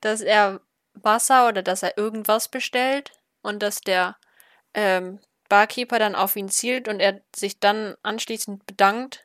[0.00, 0.60] dass er
[0.94, 4.16] Wasser oder dass er irgendwas bestellt und dass der
[4.74, 9.24] ähm, Barkeeper dann auf ihn zielt und er sich dann anschließend bedankt,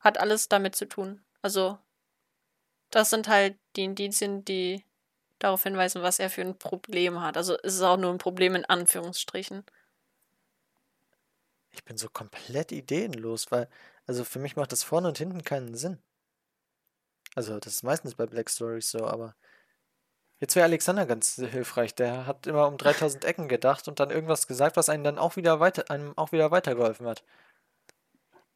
[0.00, 1.24] hat alles damit zu tun.
[1.40, 1.78] Also,
[2.90, 4.84] das sind halt die Indizien, die
[5.38, 7.36] darauf hinweisen, was er für ein Problem hat.
[7.36, 9.64] Also, es ist auch nur ein Problem in Anführungsstrichen.
[11.70, 13.68] Ich bin so komplett ideenlos, weil,
[14.06, 16.02] also für mich macht das vorne und hinten keinen Sinn.
[17.34, 19.34] Also, das ist meistens bei Black Stories so, aber
[20.42, 21.94] jetzt wäre Alexander ganz hilfreich.
[21.94, 25.36] Der hat immer um 3000 Ecken gedacht und dann irgendwas gesagt, was einen dann auch
[25.36, 27.22] wieder weiter, einem auch wieder weitergeholfen hat.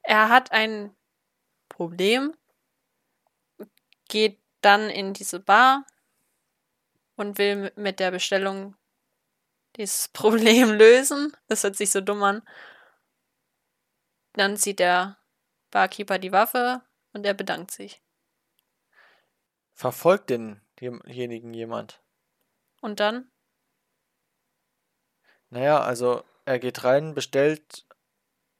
[0.02, 0.94] Er hat ein
[1.68, 2.36] Problem,
[4.08, 5.86] geht dann in diese Bar
[7.14, 8.74] und will mit der Bestellung
[9.76, 11.36] dieses Problem lösen.
[11.46, 12.42] Das hört sich so dumm an.
[14.32, 15.18] Dann zieht der
[15.70, 18.02] Barkeeper die Waffe und er bedankt sich.
[19.72, 20.30] Verfolgt
[20.80, 22.00] denjenigen jemand?
[22.80, 23.30] Und dann?
[25.50, 27.84] Naja, also er geht rein, bestellt.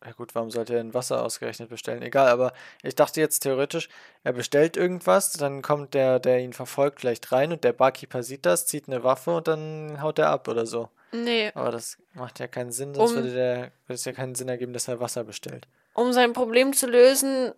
[0.05, 2.03] Ja gut, warum sollte er denn Wasser ausgerechnet bestellen?
[2.03, 2.53] Egal, aber
[2.83, 3.89] ich dachte jetzt theoretisch,
[4.23, 8.47] er bestellt irgendwas, dann kommt der, der ihn verfolgt, vielleicht rein und der Barkeeper sieht
[8.47, 10.91] das, zieht eine Waffe und dann haut er ab oder so.
[11.13, 14.35] Nee, Aber das macht ja keinen Sinn, sonst Um- würde, der, würde es ja keinen
[14.35, 15.67] Sinn ergeben, dass er Wasser bestellt.
[15.95, 17.53] um sein Problem zu lösen,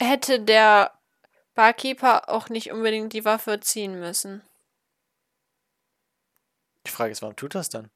[0.00, 0.97] hätte der
[1.58, 4.48] Barkeeper auch nicht unbedingt die Waffe ziehen müssen.
[6.86, 7.90] Die Frage ist, warum tut das dann?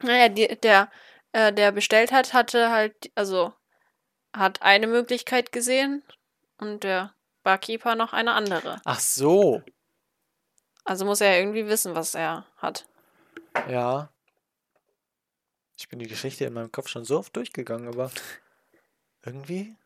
[0.00, 0.90] Naja, die, der,
[1.32, 3.52] äh, der bestellt hat, hatte halt, also
[4.32, 6.02] hat eine Möglichkeit gesehen
[6.56, 8.80] und der Barkeeper noch eine andere.
[8.86, 9.62] Ach so,
[10.86, 12.86] Also muss er ja irgendwie wissen, was er hat.
[13.68, 14.08] ja.
[15.76, 18.10] Ich bin die Geschichte in meinem Kopf schon so oft durchgegangen, aber
[19.22, 19.76] irgendwie.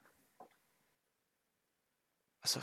[2.40, 2.61] Also,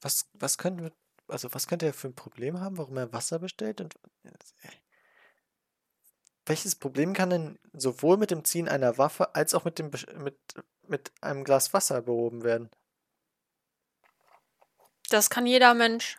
[0.00, 0.92] was, was könnte,
[1.28, 3.80] also was könnte er für ein Problem haben, warum er Wasser bestellt?
[3.80, 3.94] Und
[6.46, 10.38] welches Problem kann denn sowohl mit dem Ziehen einer Waffe als auch mit dem mit,
[10.82, 12.70] mit einem Glas Wasser behoben werden?
[15.08, 16.18] Das kann jeder Mensch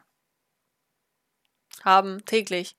[1.83, 2.77] haben, täglich.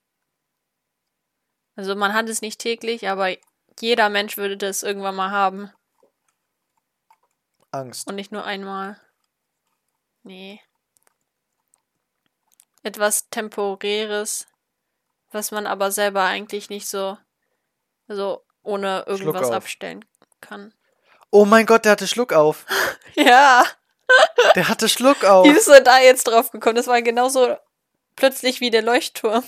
[1.77, 3.37] Also man hat es nicht täglich, aber
[3.79, 5.71] jeder Mensch würde das irgendwann mal haben.
[7.71, 8.09] Angst.
[8.09, 9.01] Und nicht nur einmal.
[10.29, 10.61] Nee.
[12.83, 14.47] Etwas Temporäres,
[15.33, 17.17] was man aber selber eigentlich nicht so,
[18.09, 20.05] so ohne irgendwas abstellen
[20.43, 20.75] kann.
[21.31, 22.67] Oh mein Gott, der hatte Schluck auf.
[23.15, 23.65] Ja,
[24.55, 25.45] Der hatte Schluck auf.
[25.45, 26.77] wie bist du da jetzt drauf gekommen?
[26.77, 27.57] Das war genauso
[28.15, 29.43] plötzlich wie der Leuchtturm.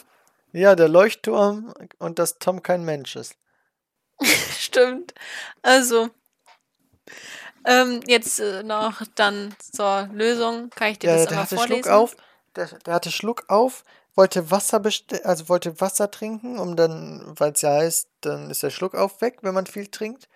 [0.52, 3.36] Ja, der Leuchtturm und dass Tom kein Mensch ist.
[4.58, 5.14] Stimmt.
[5.62, 6.10] Also,
[7.64, 10.70] ähm, jetzt äh, noch dann zur Lösung.
[10.70, 11.82] Kann ich dir das der einmal hatte vorlesen?
[11.82, 12.16] Schluck auf.
[12.56, 14.82] Der, der hatte Schluck auf, wollte Wasser
[15.24, 19.20] also wollte Wasser trinken, um dann, weil es ja heißt, dann ist der Schluck auf
[19.20, 20.28] weg, wenn man viel trinkt.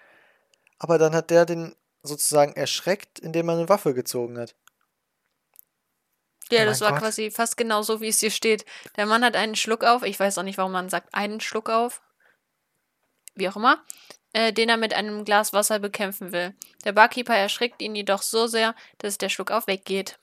[0.78, 4.54] Aber dann hat der den sozusagen erschreckt, indem er eine Waffe gezogen hat.
[6.50, 7.00] Ja, Oh das war Gott.
[7.00, 8.64] quasi fast genau so, wie es hier steht.
[8.96, 11.70] Der Mann hat einen Schluck auf, ich weiß auch nicht, warum man sagt, einen Schluck
[11.70, 12.02] auf,
[13.34, 13.82] wie auch immer,
[14.34, 16.54] äh, den er mit einem Glas Wasser bekämpfen will.
[16.84, 20.18] Der Barkeeper erschreckt ihn jedoch so sehr, dass der Schluck auf weggeht.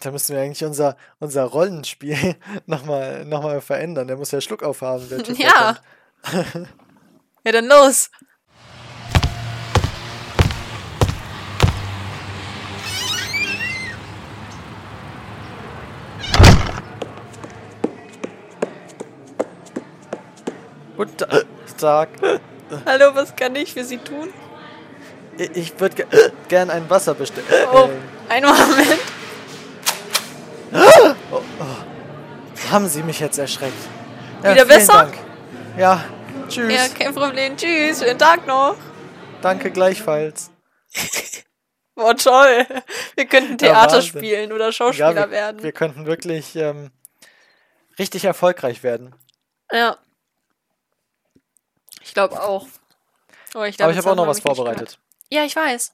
[0.00, 4.08] Da müssen wir eigentlich unser, unser Rollenspiel nochmal noch mal verändern.
[4.08, 5.38] Der muss ja Schluck aufhaben, der Typ.
[5.38, 5.76] Ja.
[7.42, 8.10] Ja, dann los!
[20.96, 21.42] Guten Ta-
[21.78, 22.08] Tag.
[22.86, 24.32] Hallo, was kann ich für Sie tun?
[25.54, 26.06] Ich- würde ge
[26.48, 27.46] gern ein Wasser bestellen.
[27.72, 27.88] Oh,
[28.28, 29.00] einen Moment.
[32.70, 33.72] haben Sie mich jetzt erschreckt?
[34.40, 34.92] Wieder vielen besser?
[34.92, 35.14] Dank.
[35.76, 36.04] Ja,
[36.48, 36.72] tschüss.
[36.72, 37.56] Ja, kein Problem.
[37.56, 38.76] Tschüss, schönen Tag noch.
[39.42, 40.50] Danke gleichfalls.
[41.94, 42.66] Boah, toll.
[43.16, 44.02] Wir könnten Ja, Theater Wahnsinn.
[44.18, 45.62] spielen oder Ja, Schauspieler wir, werden.
[45.62, 46.90] wir könnten wirklich ähm,
[47.98, 49.14] richtig erfolgreich werden.
[49.72, 49.96] Ja.
[52.10, 52.66] Ich glaube auch.
[53.54, 54.98] Oh, ich glaub, Aber ich habe auch noch was vorbereitet.
[55.28, 55.92] Ja, ich weiß.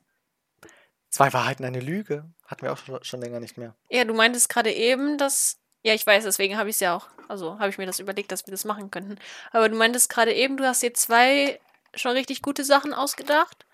[1.10, 2.24] Zwei Wahrheiten, eine Lüge.
[2.46, 3.74] Hatten wir auch schon, schon länger nicht mehr.
[3.90, 5.58] Ja, du meintest gerade eben, dass.
[5.82, 7.08] Ja, ich weiß, deswegen habe ich es ja auch.
[7.28, 9.18] Also habe ich mir das überlegt, dass wir das machen könnten.
[9.52, 11.60] Aber du meintest gerade eben, du hast dir zwei
[11.94, 13.66] schon richtig gute Sachen ausgedacht.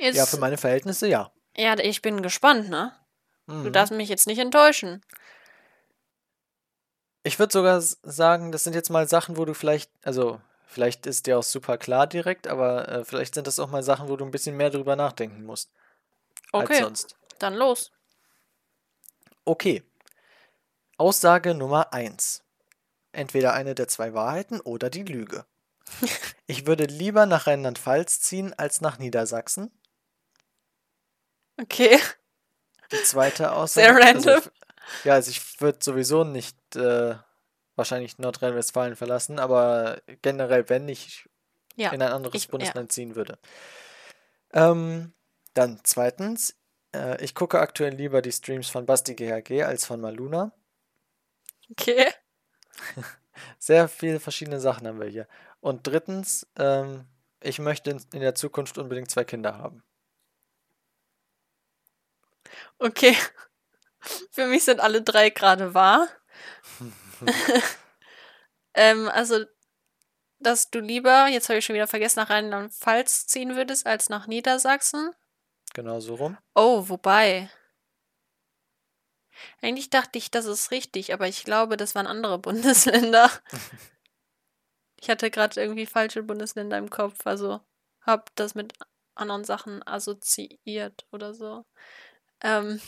[0.00, 1.30] Jetzt, Ja, für meine Verhältnisse ja.
[1.56, 2.96] ja, ich bin gespannt, ne?
[3.46, 3.72] Du Mhm.
[3.72, 5.04] darfst mich jetzt nicht enttäuschen.
[7.22, 11.26] Ich würde sogar sagen, das sind jetzt mal Sachen, wo du vielleicht, also vielleicht ist
[11.26, 14.24] dir auch super klar direkt, aber äh, vielleicht sind das auch mal Sachen, wo du
[14.24, 15.70] ein bisschen mehr drüber nachdenken musst
[16.58, 17.16] als Okay, sonst.
[17.38, 17.92] dann los.
[19.44, 19.82] Okay.
[20.98, 22.42] Aussage Nummer eins.
[23.12, 25.46] Entweder eine der zwei Wahrheiten oder die Lüge.
[26.48, 29.72] Ich würde lieber nach Rheinland-Pfalz ziehen als nach Niedersachsen.
[31.60, 31.98] Okay.
[32.92, 33.94] Die zweite Aussage.
[33.94, 34.38] Sehr Also random.
[34.40, 37.16] ich, ja, also ich würde sowieso nicht äh,
[37.76, 41.28] wahrscheinlich Nordrhein-Westfalen verlassen, aber generell, wenn ich
[41.76, 41.90] Ja.
[41.92, 42.50] in ein anderes ich- ja.
[42.50, 43.38] Bundesland ziehen würde.
[44.52, 45.12] Ähm,
[45.54, 46.56] dann zweitens,
[46.94, 50.52] äh, ich gucke aktuell lieber die Streams von Basti GHG als von Maluna.
[51.70, 52.12] Okay.
[53.58, 55.28] Sehr viele verschiedene Sachen haben wir hier.
[55.60, 57.06] Und drittens, ähm,
[57.42, 59.82] ich möchte in, in der Zukunft unbedingt zwei Kinder haben.
[62.78, 63.16] Okay.
[64.30, 66.08] Für mich sind alle drei gerade wahr.
[68.74, 69.44] ähm, also,
[70.38, 74.26] dass du lieber, jetzt habe ich schon wieder vergessen, nach Rheinland-Pfalz ziehen würdest als nach
[74.26, 75.12] Niedersachsen.
[75.74, 76.38] Genau so rum.
[76.54, 77.50] Oh, wobei.
[79.60, 83.30] Eigentlich dachte ich, das ist richtig, aber ich glaube, das waren andere Bundesländer.
[84.98, 87.60] Ich hatte gerade irgendwie falsche Bundesländer im Kopf, also
[88.00, 88.72] hab das mit
[89.14, 91.66] anderen Sachen assoziiert oder so.
[92.40, 92.80] Ähm,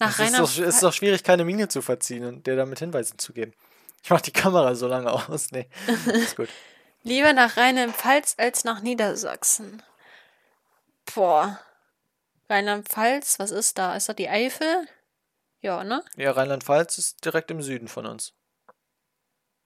[0.00, 3.16] nach Es ist doch, ist doch schwierig, keine Miene zu verziehen und dir damit Hinweise
[3.16, 3.52] zu geben.
[4.02, 5.50] Ich mach die Kamera so lange aus.
[5.50, 5.68] Nee,
[6.12, 6.48] ist gut.
[7.02, 9.82] Lieber nach Rheinland-Pfalz als nach Niedersachsen.
[11.14, 11.60] Boah.
[12.48, 13.94] Rheinland-Pfalz, was ist da?
[13.94, 14.86] Ist das die Eifel?
[15.60, 16.02] Ja, ne?
[16.16, 18.32] Ja, Rheinland-Pfalz ist direkt im Süden von uns.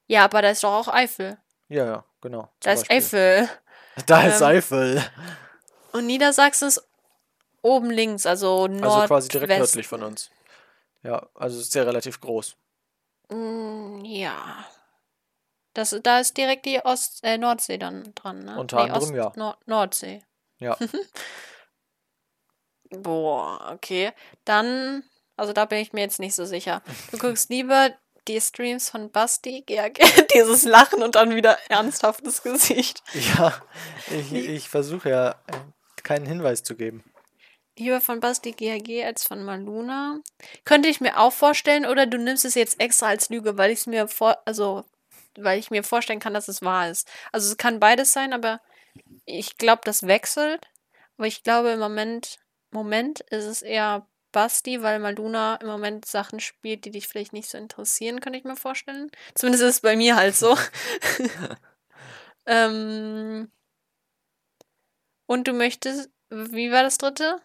[0.06, 1.38] Ja, aber da ist doch auch Eifel.
[1.68, 2.50] Ja, ja, genau.
[2.60, 2.98] Da ist Beispiel.
[2.98, 3.48] Eifel.
[4.06, 5.04] Da ist Ähm, Eifel.
[5.90, 6.87] Und Niedersachsen ist
[7.62, 8.84] oben links, also Nord.
[8.84, 10.30] Also quasi direkt nördlich von uns.
[11.02, 12.56] Ja, also ist ja relativ groß.
[13.30, 14.66] Mm, ja.
[15.74, 18.58] Das, da ist direkt die Ost, äh, Nordsee dann dran, ne?
[18.58, 19.32] Unter anderem, Ost, ja.
[19.36, 20.22] Nord Nordsee.
[20.58, 20.76] Ja.
[22.90, 24.12] Boah, okay.
[24.44, 25.04] Dann,
[25.36, 26.82] also da bin ich mir jetzt nicht so sicher.
[27.10, 27.90] Du guckst lieber
[28.28, 29.88] die Streams von Basti, ja,
[30.34, 33.02] dieses Lachen und dann wieder ernsthaftes Gesicht.
[33.36, 33.54] Ja,
[34.10, 37.02] ich, ich versuche ja äh, keinen Hinweis zu geben.
[37.78, 40.20] Lieber von Basti GHG als von Maluna.
[40.64, 43.80] Könnte ich mir auch vorstellen, oder du nimmst es jetzt extra als Lüge, weil ich
[43.80, 44.84] es mir vor, also,
[45.36, 47.08] weil ich mir vorstellen kann, dass es wahr ist.
[47.30, 48.60] Also es kann beides sein, aber
[49.24, 50.68] ich glaube, das wechselt.
[51.16, 52.38] Aber ich glaube, im Moment,
[52.70, 57.48] Moment ist es eher Basti, weil Maluna im Moment Sachen spielt, die dich vielleicht nicht
[57.48, 59.10] so interessieren, könnte ich mir vorstellen.
[59.34, 60.56] Zumindest ist es bei mir halt so.
[62.46, 63.50] ähm,
[65.26, 67.40] und du möchtest, wie war das dritte?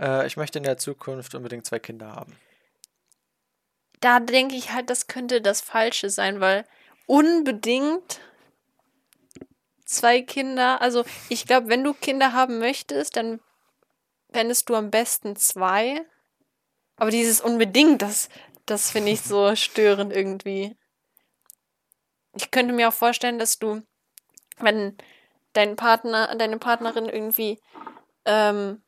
[0.00, 2.36] Äh, ich möchte in der Zukunft unbedingt zwei Kinder haben.
[4.00, 6.66] da denke ich halt, das könnte das Falsche sein, weil
[7.06, 8.20] unbedingt
[9.84, 13.40] zwei Kinder, also ich glaube, wenn du Kinder haben möchtest, dann
[14.32, 16.04] fändest du am besten zwei.
[16.96, 18.28] Aber dieses unbedingt, das,
[18.66, 20.76] das finde ich so störend irgendwie.
[22.34, 23.82] Ich könnte mir auch vorstellen, dass du,
[24.58, 24.96] wenn
[25.54, 27.58] dein Partner, deine Partnerin irgendwie
[28.26, 28.82] ähm,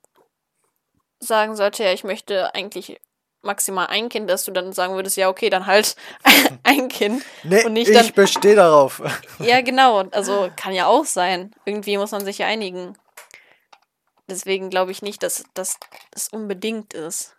[1.20, 3.00] sagen sollte, ja, ich möchte eigentlich
[3.42, 5.96] maximal ein Kind, dass du dann sagen würdest, ja, okay, dann halt
[6.64, 7.22] ein Kind.
[7.44, 9.02] Nee, Und nicht ich bestehe darauf.
[9.38, 10.08] Ja, genau.
[10.10, 11.54] Also kann ja auch sein.
[11.64, 12.96] Irgendwie muss man sich ja einigen.
[14.28, 15.78] Deswegen glaube ich nicht, dass dass
[16.10, 17.34] das unbedingt ist.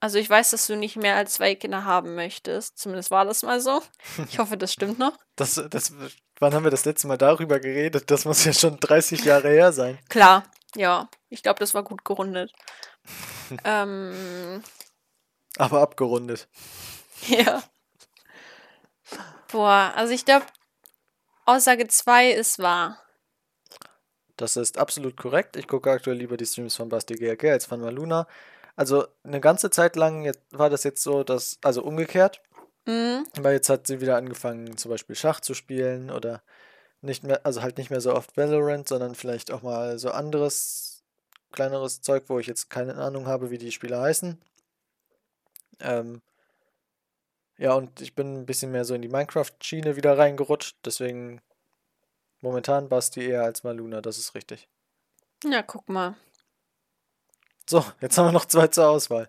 [0.00, 2.78] Also ich weiß, dass du nicht mehr als zwei Kinder haben möchtest.
[2.78, 3.82] Zumindest war das mal so.
[4.30, 5.16] Ich hoffe, das stimmt noch.
[5.36, 5.92] Das, das,
[6.38, 8.10] wann haben wir das letzte Mal darüber geredet?
[8.10, 9.98] Das muss ja schon 30 Jahre her sein.
[10.08, 10.44] Klar,
[10.76, 11.08] ja.
[11.28, 12.52] Ich glaube, das war gut gerundet.
[13.64, 14.62] ähm,
[15.58, 16.48] Aber abgerundet.
[17.28, 17.62] ja.
[19.48, 20.46] Boah, also ich glaube,
[21.44, 23.00] Aussage 2 ist wahr.
[24.36, 25.56] Das ist absolut korrekt.
[25.56, 28.26] Ich gucke aktuell lieber die Streams von Basti GRG als von Maluna.
[28.74, 32.42] Also eine ganze Zeit lang war das jetzt so, dass, also umgekehrt,
[32.84, 33.26] Mhm.
[33.40, 36.42] weil jetzt hat sie wieder angefangen, zum Beispiel Schach zu spielen oder
[37.06, 41.02] nicht mehr, also halt nicht mehr so oft Valorant, sondern vielleicht auch mal so anderes,
[41.52, 44.40] kleineres Zeug, wo ich jetzt keine Ahnung habe, wie die Spiele heißen.
[45.80, 46.22] Ähm,
[47.58, 51.40] ja, und ich bin ein bisschen mehr so in die Minecraft-Schiene wieder reingerutscht, deswegen
[52.40, 54.68] momentan Basti eher als Maluna, das ist richtig.
[55.44, 56.16] Ja, guck mal.
[57.68, 59.28] So, jetzt haben wir noch zwei zur Auswahl.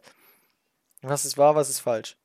[1.02, 2.18] Was ist wahr, was ist falsch?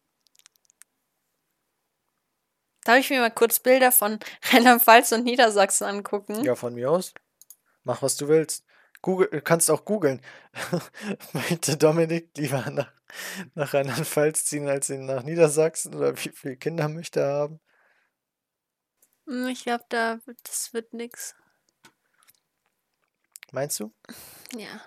[2.84, 4.18] Darf ich mir mal kurz Bilder von
[4.52, 6.42] Rheinland-Pfalz und Niedersachsen angucken?
[6.44, 7.14] Ja, von mir aus.
[7.84, 8.64] Mach, was du willst.
[9.02, 10.20] Google, du kannst auch googeln.
[11.32, 12.92] Möchte Dominik lieber nach,
[13.54, 15.94] nach Rheinland-Pfalz ziehen, als ihn nach Niedersachsen?
[15.94, 17.60] Oder wie viele Kinder möchte er haben?
[19.26, 21.34] Hm, Ich glaube, da das wird nix.
[23.52, 23.92] Meinst du?
[24.56, 24.80] Ja.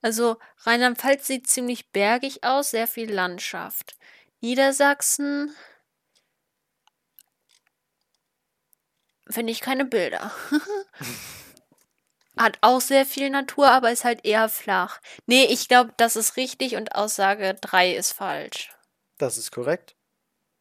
[0.00, 3.96] Also Rheinland-Pfalz sieht ziemlich bergig aus, sehr viel Landschaft.
[4.40, 5.54] Niedersachsen
[9.32, 10.30] finde ich keine Bilder.
[12.38, 15.00] Hat auch sehr viel Natur, aber ist halt eher flach.
[15.26, 18.70] Nee, ich glaube, das ist richtig und Aussage 3 ist falsch.
[19.18, 19.96] Das ist korrekt.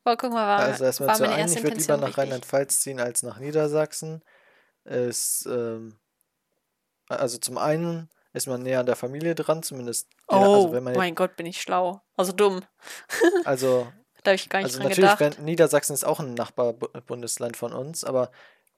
[0.04, 2.18] Oh, guck mal, war, Also erstmal war zu meine ich würde lieber nach.
[2.18, 4.22] Rheinland-Pfalz ziehen als nach Niedersachsen.
[4.84, 5.98] Ist, ähm,
[7.08, 10.08] also zum einen ist man näher an der Familie dran, zumindest.
[10.30, 12.02] ja, Oh, also wenn man mein Gott, bin ich schlau.
[12.18, 12.62] Also dumm.
[13.46, 13.92] also,
[14.24, 15.38] Da habe ich gar nicht also dran natürlich, gedacht.
[15.38, 18.32] wenn, Niedersachsen ist auch ein Nachbarbundesland von uns, aber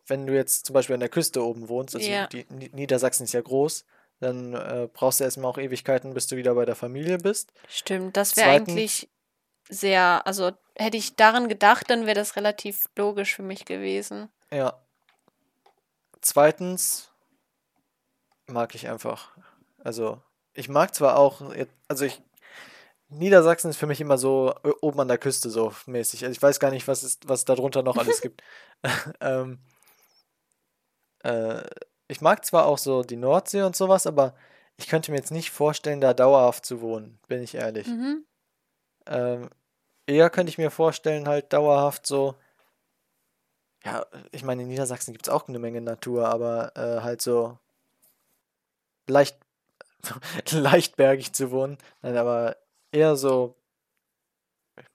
[0.07, 2.27] wenn du jetzt zum Beispiel an der Küste oben wohnst, also Ja.
[2.27, 3.85] die, Ni- Niedersachsen ist ja groß,
[4.19, 7.51] dann äh, brauchst du erstmal auch Ewigkeiten, bis du wieder bei der Familie bist.
[7.67, 9.09] Stimmt, das wäre eigentlich
[9.69, 14.29] sehr, also hätte ich daran gedacht, dann wäre das relativ logisch für mich gewesen.
[14.51, 14.79] Ja.
[16.21, 17.09] Zweitens
[18.47, 19.31] mag ich einfach.
[19.83, 20.21] Also,
[20.53, 21.41] ich mag zwar auch,
[21.87, 22.21] also ich,
[23.09, 26.23] Niedersachsen ist für mich immer so ö- oben an der Küste so mäßig.
[26.23, 28.41] Also ich weiß gar nicht, was es, was darunter noch alles gibt.
[29.21, 29.59] ähm,
[31.23, 31.63] äh,
[32.07, 34.35] ich mag zwar auch so die Nordsee und sowas, aber
[34.77, 37.87] ich könnte mir jetzt nicht vorstellen, da dauerhaft zu wohnen, bin ich ehrlich.
[37.87, 38.25] Mhm.
[39.07, 39.49] Ähm,
[40.05, 42.35] eher könnte ich mir vorstellen, halt dauerhaft so.
[43.83, 47.57] Ja, ich meine, in Niedersachsen gibt es auch eine Menge Natur, aber äh, halt so
[49.07, 49.37] leicht,
[50.51, 51.77] leichtbergig zu wohnen.
[52.01, 52.57] Nein, aber
[52.91, 53.55] eher so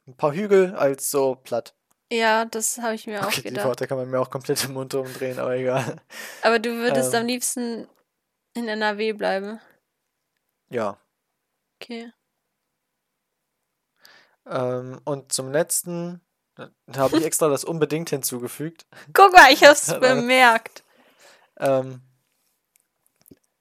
[0.06, 1.74] ein paar Hügel als so platt.
[2.10, 3.66] Ja, das habe ich mir auch Okay, die gedacht.
[3.66, 5.96] Worte kann man mir auch komplett im Mund umdrehen, aber egal.
[6.42, 7.20] Aber du würdest Ähm.
[7.20, 7.88] am liebsten
[8.54, 9.60] in NRW bleiben.
[10.70, 10.98] Ja.
[11.80, 12.10] Okay.
[14.46, 16.20] Ähm, und zum letzten
[16.56, 18.86] da habe ich extra das unbedingt hinzugefügt.
[19.12, 20.82] Guck mal, ich hab's Aber- bemerkt.
[21.60, 22.00] Ähm,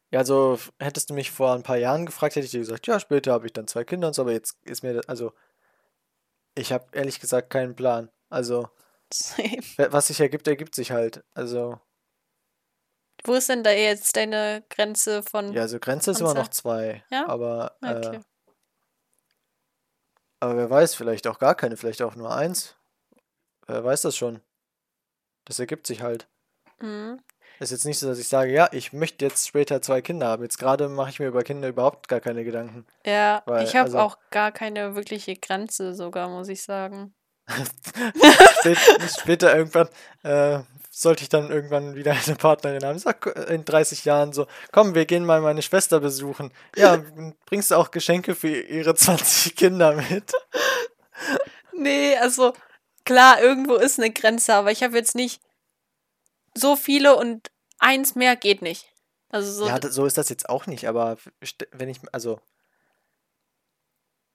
[0.09, 2.99] ja, also hättest du mich vor ein paar Jahren gefragt, hätte ich dir gesagt, ja,
[2.99, 5.33] später habe ich dann zwei Kinder und so, aber jetzt ist mir, das- also
[6.55, 8.09] ich habe ehrlich gesagt keinen Plan.
[8.29, 8.69] Also,
[9.13, 9.59] Same.
[9.77, 11.23] wa- was sich ergibt, ergibt sich halt.
[11.33, 11.79] Also,
[13.23, 15.53] Wo ist denn da jetzt deine Grenze von.
[15.53, 17.27] ja, also Grenze ist immer noch zwei, Ja?
[17.27, 18.19] aber, äh, Okay.
[20.39, 22.75] aber wer weiß, vielleicht auch gar keine, vielleicht auch nur eins.
[23.65, 24.41] Wer weiß das schon.
[25.45, 26.27] Das ergibt sich halt.
[26.79, 27.21] Mhm.
[27.59, 30.43] Ist jetzt nicht so, dass ich sage, ja, ich möchte jetzt später zwei Kinder haben.
[30.43, 32.85] Jetzt gerade mache ich mir über Kinder überhaupt gar keine Gedanken.
[33.03, 37.15] Ja, Weil, ich habe also- auch gar keine wirkliche Grenze sogar, muss ich sagen.
[38.59, 38.77] Spät,
[39.19, 39.89] später irgendwann
[40.23, 40.59] äh,
[40.91, 42.99] sollte ich dann irgendwann wieder eine Partnerin haben.
[42.99, 46.51] Sag in 30 Jahren so, komm, wir gehen mal meine Schwester besuchen.
[46.75, 47.03] Ja,
[47.45, 50.33] bringst du auch Geschenke für ihre 20 Kinder mit?
[51.73, 52.53] Nee, also
[53.05, 55.41] klar, irgendwo ist eine Grenze, aber ich habe jetzt nicht
[56.55, 58.87] so viele und eins mehr geht nicht.
[59.29, 61.17] Also so, Ja, so ist das jetzt auch nicht, aber
[61.71, 62.39] wenn ich, also,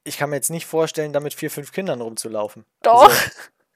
[0.05, 2.65] ich kann mir jetzt nicht vorstellen, da mit vier, fünf Kindern rumzulaufen.
[2.83, 3.11] doch,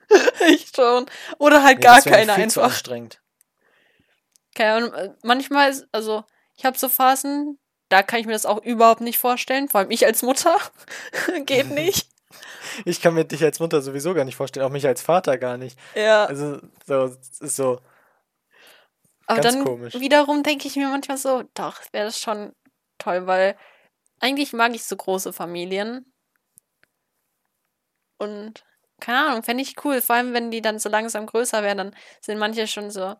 [0.08, 1.06] Also, ich schon.
[1.38, 2.72] Oder halt nee, gar keine viel zu einfach.
[2.72, 3.20] anstrengend.
[4.54, 6.24] Keine Ahnung, äh, manchmal, ist, also
[6.56, 7.58] ich habe so Phasen,
[7.88, 10.56] da kann ich mir das auch überhaupt nicht vorstellen, vor allem ich als Mutter.
[11.44, 12.08] geht nicht.
[12.84, 15.56] Ich kann mir dich als Mutter sowieso gar nicht vorstellen, auch mich als Vater gar
[15.56, 15.78] nicht.
[15.94, 16.24] Ja.
[16.26, 17.04] Also, so,
[17.40, 17.80] ist so,
[19.26, 19.94] Aber Ganz dann komisch.
[19.94, 22.52] wiederum denke ich mir manchmal so, doch, wäre das schon
[22.98, 23.56] toll, weil
[24.20, 26.12] eigentlich mag ich so große Familien.
[28.18, 28.64] Und
[29.00, 30.00] keine Ahnung, fände ich cool.
[30.00, 33.16] Vor allem, wenn die dann so langsam größer werden, dann sind manche schon so,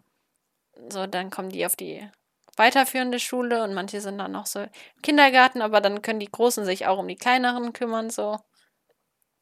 [0.90, 2.08] so, dann kommen die auf die
[2.56, 4.70] weiterführende Schule und manche sind dann noch so im
[5.02, 8.38] Kindergarten, aber dann können die Großen sich auch um die kleineren kümmern, so.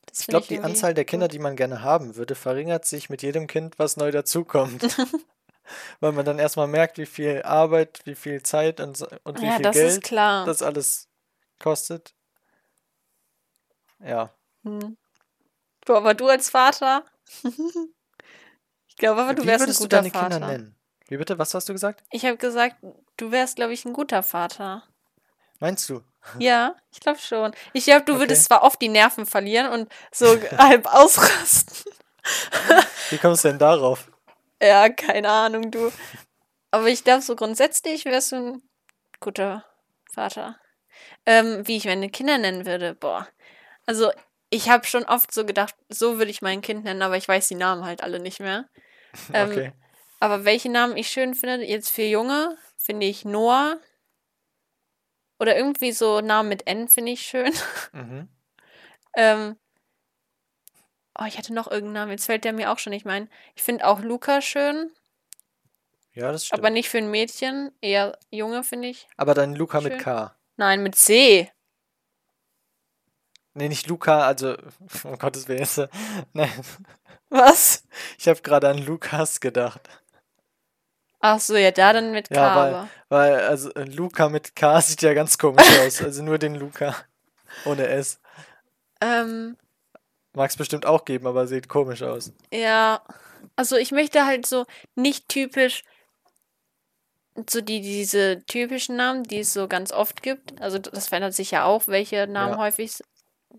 [0.06, 1.32] Das Ich glaube, die Anzahl der Kinder, gut.
[1.32, 4.82] die man gerne haben würde, verringert sich mit jedem Kind, was neu dazukommt.
[6.00, 9.46] Weil man dann erstmal merkt, wie viel Arbeit, wie viel Zeit und, so- und wie
[9.46, 10.46] Ja, viel das ist Geld klar.
[10.46, 11.08] das alles
[11.58, 12.14] kostet.
[14.00, 14.34] Ja.
[14.64, 14.94] Hm.
[15.84, 17.04] Du, aber du als Vater?
[18.88, 20.30] ich glaube aber, du wärst ein würdest du guter deine Vater.
[20.36, 20.76] Kinder nennen?
[21.08, 21.38] Wie bitte?
[21.38, 22.02] Was hast du gesagt?
[22.10, 22.76] Ich habe gesagt,
[23.16, 24.84] du wärst, glaube ich, ein guter Vater.
[25.60, 26.02] Meinst du?
[26.38, 27.54] Ja, ich glaube schon.
[27.74, 28.20] Ich glaube, du Okay.
[28.22, 30.26] würdest zwar oft die Nerven verlieren und so
[30.58, 31.92] halb ausrasten.
[33.10, 34.10] Wie kommst du denn darauf?
[34.62, 35.92] Ja, keine Ahnung, du.
[36.70, 38.62] Aber ich glaube, so grundsätzlich wärst du ein
[39.20, 39.64] guter
[40.10, 40.58] Vater.
[41.26, 43.28] Ähm, wie ich meine Kinder nennen würde, boah.
[43.86, 44.10] Also,
[44.54, 47.48] ich habe schon oft so gedacht, so würde ich mein Kind nennen, aber ich weiß
[47.48, 48.68] die Namen halt alle nicht mehr.
[49.32, 49.72] Ähm, Okay.
[50.20, 53.78] Aber welche Namen ich schön finde, jetzt für Junge, finde ich Noah.
[55.38, 57.52] Oder irgendwie so Namen mit N finde ich schön.
[57.92, 58.28] Mhm.
[59.16, 59.56] Ähm,
[61.18, 63.30] oh, ich hatte noch irgendeinen Namen, jetzt fällt der mir auch schon nicht mehr ein.
[63.54, 64.90] Ich finde auch Luca schön,
[66.14, 66.58] Ja, das stimmt.
[66.60, 69.06] aber nicht für ein Mädchen, eher Junge, finde ich.
[69.16, 70.00] Aber dann Luca mit Schön.
[70.02, 70.34] K.
[70.56, 71.50] Nein, mit C.
[73.54, 74.56] Nee, nicht Luca, also,
[75.04, 75.60] um Gottes Willen.
[75.60, 75.88] jetzt, äh,
[76.32, 76.50] Nein,
[77.30, 77.84] Was?
[78.18, 79.80] ich habe gerade an Lukas gedacht.
[81.20, 82.34] Ach so, ja, da dann mit K.
[82.34, 82.88] Ja, weil, aber.
[83.08, 86.02] weil, also, äh, Luca mit K sieht ja ganz komisch aus.
[86.02, 86.94] Also nur den Luca
[87.64, 88.20] ohne S.
[89.00, 89.56] Ähm,
[90.34, 92.32] Mag es bestimmt auch geben, aber sieht komisch aus.
[92.52, 93.02] ja,
[93.56, 94.64] also ich möchte halt so
[94.96, 95.84] nicht typisch
[97.48, 100.60] so die diese typischen Namen, die es so ganz oft gibt.
[100.60, 102.58] Also das verändert sich ja auch, welche Namen Ja.
[102.58, 102.92] häufig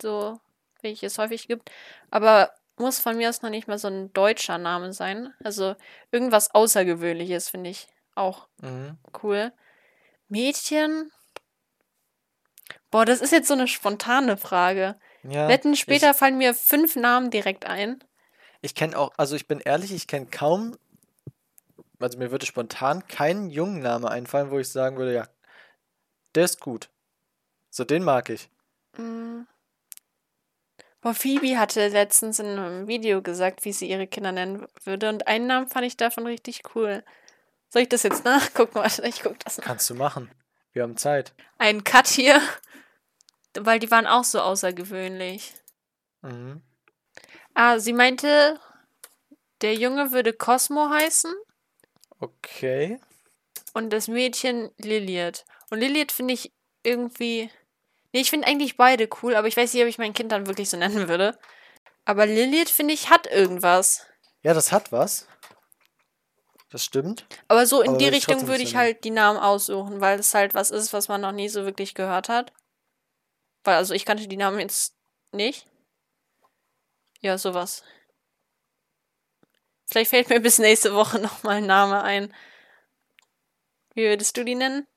[0.02, 0.40] so
[0.82, 1.72] welche es häufig gibt,
[2.12, 5.34] aber muss von mir aus noch nicht mal so ein deutscher Name sein.
[5.44, 5.76] Also
[6.12, 8.98] irgendwas Außergewöhnliches finde ich auch Mhm.
[9.24, 9.52] cool.
[10.28, 11.12] Mädchen?
[12.92, 14.96] Boah, das ist jetzt so eine spontane Frage.
[15.24, 18.04] Ja, Wetten, später fallen mir fünf Namen direkt ein.
[18.62, 20.78] Ich, ich kenne auch, also ich bin ehrlich, ich kenne kaum,
[22.00, 25.28] also mir würde spontan kein jungen Name einfallen, wo ich sagen würde, ja,
[26.36, 26.90] der ist gut.
[27.70, 28.50] So, den mag ich.
[28.98, 29.42] Mm.
[31.06, 35.08] Boah, Phoebe hatte letztens in einem Video gesagt, wie sie ihre Kinder nennen würde.
[35.08, 37.04] Und einen Namen fand ich davon richtig cool.
[37.70, 38.74] Soll ich das jetzt nachgucken?
[38.74, 39.66] Warte, ich guck das nach.
[39.66, 40.32] Kannst du machen.
[40.74, 41.36] Wir haben Zeit.
[41.60, 42.42] Ein Cut hier.
[43.54, 45.54] Weil die waren auch so außergewöhnlich.
[46.24, 46.64] Mhm.
[47.54, 48.60] Ah, sie meinte,
[49.62, 51.32] der Junge würde Cosmo heißen
[52.20, 53.00] Okay.
[53.76, 55.46] und das Mädchen Lilith.
[55.70, 56.52] Und Lilith finde ich
[56.82, 57.52] irgendwie.
[58.16, 60.48] Nee, ich finde eigentlich beide cool, aber ich weiß nicht, ob ich mein Kind dann
[60.48, 61.38] wirklich so nennen würde.
[62.06, 64.06] Aber Lilith, finde ich, hat irgendwas.
[64.42, 65.28] Ja, das hat was.
[66.70, 67.26] Das stimmt.
[67.50, 70.54] Aber so in Aber die Richtung würde ich halt die Namen aussuchen, weil es halt
[70.54, 72.54] was ist, was man noch nie so wirklich gehört hat.
[73.66, 74.96] Weil, also ich kannte die Namen jetzt
[75.34, 75.68] nicht.
[77.20, 77.84] Ja, sowas.
[79.88, 82.34] Vielleicht fällt mir bis nächste Woche nochmal ein Name ein.
[83.94, 84.88] Wie würdest du die nennen?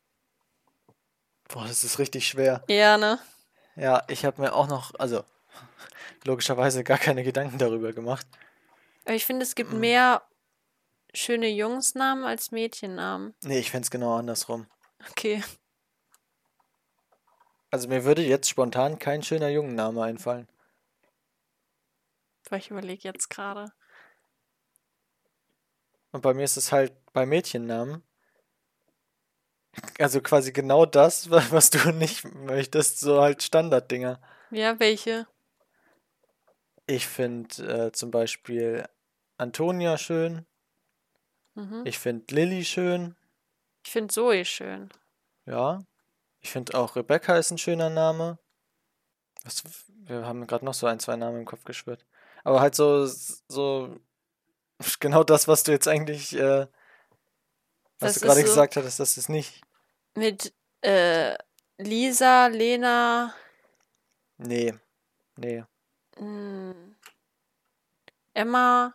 [1.48, 2.62] Boah, das ist richtig schwer.
[2.68, 3.18] Ja, ne?
[3.76, 5.24] Ja, ich habe mir auch noch, also
[6.24, 8.26] logischerweise gar keine Gedanken darüber gemacht.
[9.04, 9.80] Aber ich finde, es gibt Mhm.
[9.80, 10.22] mehr
[11.14, 13.34] schöne Jungsnamen als Mädchennamen.
[13.42, 14.66] Nee, ich fände es genau andersrum.
[15.10, 15.42] Okay.
[17.70, 20.48] Also mir würde jetzt spontan kein schöner Jungenname einfallen.
[22.48, 23.72] Weil ich überlege jetzt gerade.
[26.12, 28.02] Und bei mir ist es halt bei Mädchennamen.
[29.98, 34.20] Also quasi genau das, wa- was du nicht möchtest, so halt Standarddinger.
[34.50, 35.26] Ja, welche?
[36.86, 38.88] Ich finde äh, zum Beispiel
[39.36, 40.46] Antonia schön.
[41.54, 41.82] Mhm.
[41.84, 43.14] Ich finde Lilly schön.
[43.84, 44.88] Ich finde Zoe schön.
[45.46, 45.82] Ja.
[46.40, 48.38] Ich finde auch Rebecca ist ein schöner Name.
[49.44, 49.62] Was,
[50.04, 52.06] wir haben gerade noch so ein, zwei Namen im Kopf geschwirrt.
[52.44, 53.96] Aber halt so, so
[55.00, 56.66] genau das, was du jetzt eigentlich, äh,
[57.98, 59.60] was Das du gerade so- gesagt hattest, das ist nicht.
[60.18, 60.52] Mit
[60.82, 61.36] äh,
[61.78, 63.34] Lisa, Lena,
[64.38, 64.74] Nee.
[65.36, 65.64] Nee.
[66.16, 66.74] mh,
[68.34, 68.94] Emma,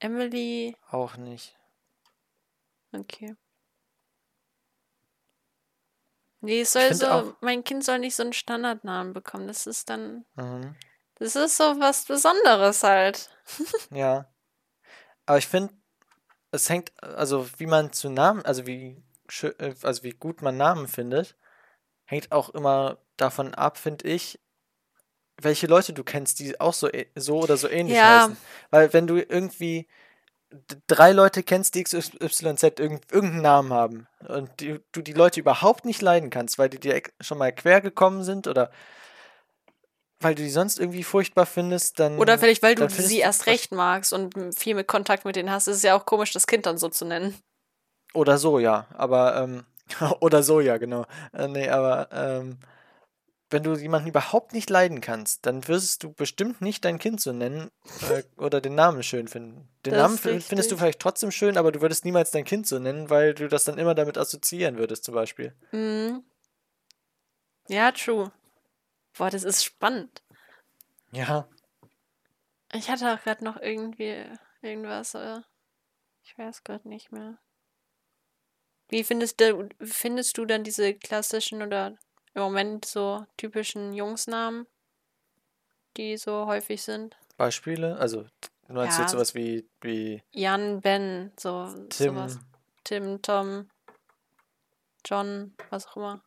[0.00, 0.76] Emily.
[0.90, 1.56] Auch nicht.
[2.92, 3.34] Okay.
[6.40, 9.46] Nee, es soll so, mein Kind soll nicht so einen Standardnamen bekommen.
[9.46, 10.74] Das ist dann, Mhm.
[11.16, 13.30] das ist so was Besonderes halt.
[13.90, 14.28] Ja.
[15.26, 15.72] Aber ich finde,
[16.50, 19.02] es hängt, also wie man zu Namen, also wie,
[19.82, 21.36] also wie gut man Namen findet,
[22.04, 24.38] hängt auch immer davon ab, finde ich,
[25.40, 28.22] welche Leute du kennst, die auch so, ä- so oder so ähnlich Ja.
[28.22, 28.36] heißen.
[28.70, 29.88] Weil wenn du irgendwie
[30.86, 35.84] drei Leute kennst, die XYZ irgend, irgendeinen Namen haben und die, du die Leute überhaupt
[35.84, 38.70] nicht leiden kannst, weil die dir schon mal quer gekommen sind oder
[40.20, 43.72] weil du die sonst irgendwie furchtbar findest, dann Oder vielleicht, weil du sie erst recht
[43.72, 46.66] magst und viel mit Kontakt mit denen hast, ist es ja auch komisch, das Kind
[46.66, 47.36] dann so zu nennen.
[48.14, 48.86] Oder so, ja.
[48.94, 49.64] Aber, ähm,
[50.20, 51.06] oder so, ja, genau.
[51.32, 52.58] Äh, nee, aber, ähm,
[53.52, 57.32] wenn du jemanden überhaupt nicht leiden kannst, dann wirst du bestimmt nicht dein Kind so
[57.32, 57.70] nennen
[58.10, 59.68] äh, oder den Namen schön finden.
[59.84, 62.78] Den Das Namen findest du vielleicht trotzdem schön, aber du würdest niemals dein Kind so
[62.78, 65.54] nennen, weil du das dann immer damit assoziieren würdest, zum Beispiel.
[65.70, 66.24] Mhm.
[67.68, 68.32] Ja, true.
[69.16, 70.22] Boah, das ist spannend.
[71.12, 71.46] Ja.
[72.72, 74.24] Ich hatte auch gerade noch irgendwie
[74.62, 75.44] irgendwas, aber
[76.22, 77.38] ich weiß gerade nicht mehr.
[78.92, 81.96] Wie findest du, findest du dann diese klassischen oder
[82.34, 84.66] im Moment so typischen Jungsnamen,
[85.96, 87.16] die so häufig sind?
[87.38, 87.96] Beispiele?
[87.96, 88.26] Also,
[88.68, 92.16] du meinst Ja, jetzt sowas wie, wie Jan, Ben, so Tim.
[92.16, 92.38] sowas.
[92.84, 93.70] Tim, Tom,
[95.06, 96.22] John, was auch immer.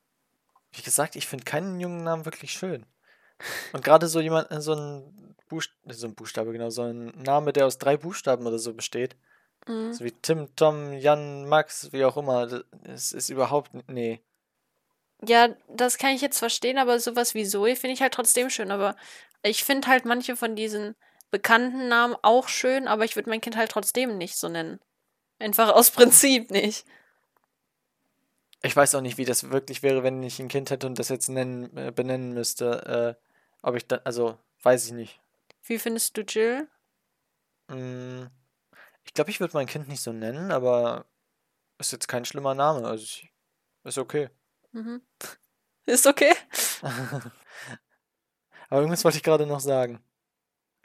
[0.71, 2.87] Wie gesagt, ich finde keinen jungen Namen wirklich schön.
[3.73, 7.67] Und gerade so jemand, so ein, Buchst so ein Buchstabe, genau, so ein Name, der
[7.67, 9.15] aus drei Buchstaben oder so besteht.
[9.67, 9.93] Mhm.
[9.93, 12.63] So wie Tim, Tom, Jan, Max, wie auch immer.
[12.83, 14.21] Das ist überhaupt, nee.
[15.23, 18.71] Ja, das kann ich jetzt verstehen, aber sowas wie Zoe finde ich halt trotzdem schön.
[18.71, 18.95] Aber
[19.43, 20.95] ich finde halt manche von diesen
[21.31, 24.79] bekannten Namen auch schön, aber ich würde mein Kind halt trotzdem nicht so nennen.
[25.39, 26.85] Einfach aus Prinzip nicht.
[28.61, 31.09] Ich weiß auch nicht, wie das wirklich wäre, wenn ich ein Kind hätte und das
[31.09, 33.17] jetzt nennen, äh, benennen müsste.
[33.19, 33.25] Äh,
[33.61, 35.19] ob ich dann, also, weiß ich nicht.
[35.63, 36.67] Wie findest du Jill?
[37.67, 38.25] Mm,
[39.05, 41.05] ich glaube, ich würde mein Kind nicht so nennen, aber
[41.77, 42.87] ist jetzt kein schlimmer Name.
[42.87, 43.31] Also, ich,
[43.83, 44.29] ist okay.
[44.71, 45.01] Mhm.
[45.87, 46.33] Ist okay.
[48.69, 50.03] Aber irgendwas wollte ich gerade noch sagen.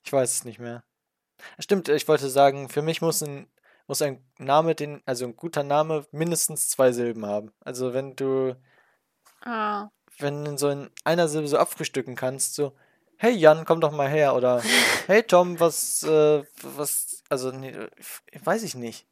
[0.05, 0.85] Ich weiß es nicht mehr.
[1.59, 3.51] Stimmt, ich wollte sagen, für mich muss ein,
[3.87, 7.53] muss ein Name, den, also ein guter Name, mindestens zwei Silben haben.
[7.61, 8.57] Also wenn du,
[9.43, 9.89] Ah.
[10.18, 12.77] wenn du so in einer Silbe so abfrühstücken kannst, so,
[13.21, 14.62] hey Jan, komm doch mal her, oder
[15.07, 17.75] hey Tom, was, äh, was, also, nee,
[18.43, 19.07] weiß ich nicht.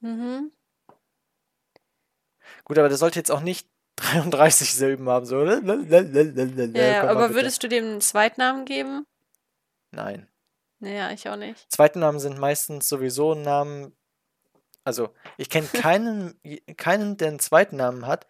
[0.00, 0.52] Mhm.
[2.64, 5.42] Gut, aber der sollte jetzt auch nicht 33 Silben haben, so.
[5.44, 9.06] Ja, aber würdest du dem einen Zweitnamen geben?
[9.92, 10.28] Nein.
[10.80, 11.72] Naja, ich auch nicht.
[11.72, 13.96] Zweitnamen sind meistens sowieso Namen.
[14.84, 16.38] Also, ich kenne keinen,
[16.76, 18.26] keinen, der einen Zweitnamen hat,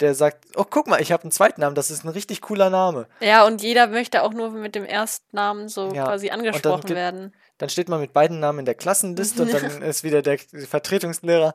[0.00, 3.06] der sagt, oh, guck mal, ich habe einen Zweitnamen, das ist ein richtig cooler Name.
[3.20, 6.94] Ja, und jeder möchte auch nur mit dem Erstnamen so Ja, quasi dann angesprochen gibt-
[6.94, 7.32] werden.
[7.58, 11.54] Dann steht man mit beiden Namen in der Klassenliste und dann ist wieder der Vertretungslehrer,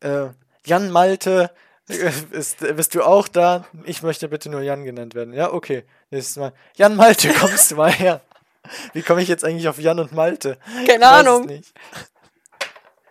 [0.00, 0.28] äh,
[0.64, 1.50] Jan Malte,
[1.90, 3.66] äh, ist, bist du auch da?
[3.84, 5.34] Ich möchte bitte nur Jan genannt werden.
[5.34, 5.84] Ja, okay.
[6.10, 6.52] Nächstes Mal.
[6.76, 8.22] Jan Malte, kommst du mal her?
[8.94, 10.56] Wie komme ich jetzt eigentlich auf Jan und Malte?
[10.86, 11.48] Keine Ahnung.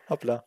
[0.09, 0.43] Hoppla.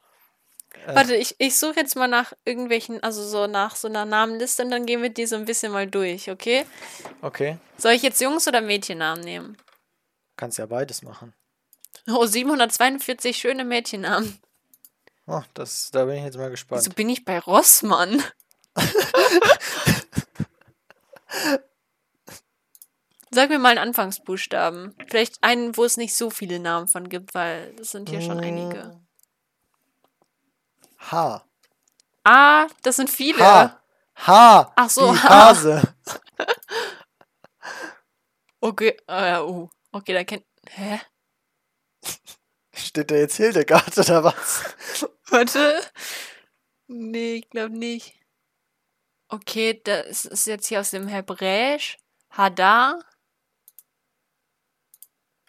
[0.89, 4.63] Äh, Warte, ich, ich suche jetzt mal nach irgendwelchen, also so nach so einer Namenliste
[4.63, 6.65] und dann gehen wir die so ein bisschen mal durch, okay?
[7.21, 9.59] Okay, Soll ich jetzt Jungs- oder Mädchennamen nehmen?
[10.37, 11.35] kannst ja beides machen.
[12.09, 14.39] Oh, 742 schöne Mädchennamen.
[15.27, 16.81] Oh, das, da bin ich jetzt mal gespannt.
[16.81, 18.23] Wieso bin ich bei Rossmann?
[23.31, 24.95] Sag mir mal einen Anfangsbuchstaben.
[25.07, 28.41] Vielleicht einen, wo es nicht so viele Namen von gibt, weil es sind hier schon
[28.41, 28.99] einige.
[31.11, 31.45] H.
[32.25, 33.45] Ah, das sind viele.
[33.45, 33.81] H.
[34.27, 34.73] H.
[34.77, 35.29] Ach so, Wie H.
[35.29, 35.83] Hase.
[38.61, 40.45] Okay, äh, uh, okay, da kennt.
[40.69, 41.01] Hä?
[42.75, 44.65] Steht da jetzt Hildegard oder was?
[45.31, 45.81] Warte.
[46.89, 48.19] Nee, ich glaube nicht.
[49.29, 51.99] Okay, das ist jetzt hier aus dem Hebräisch.
[52.31, 53.05] Hadar.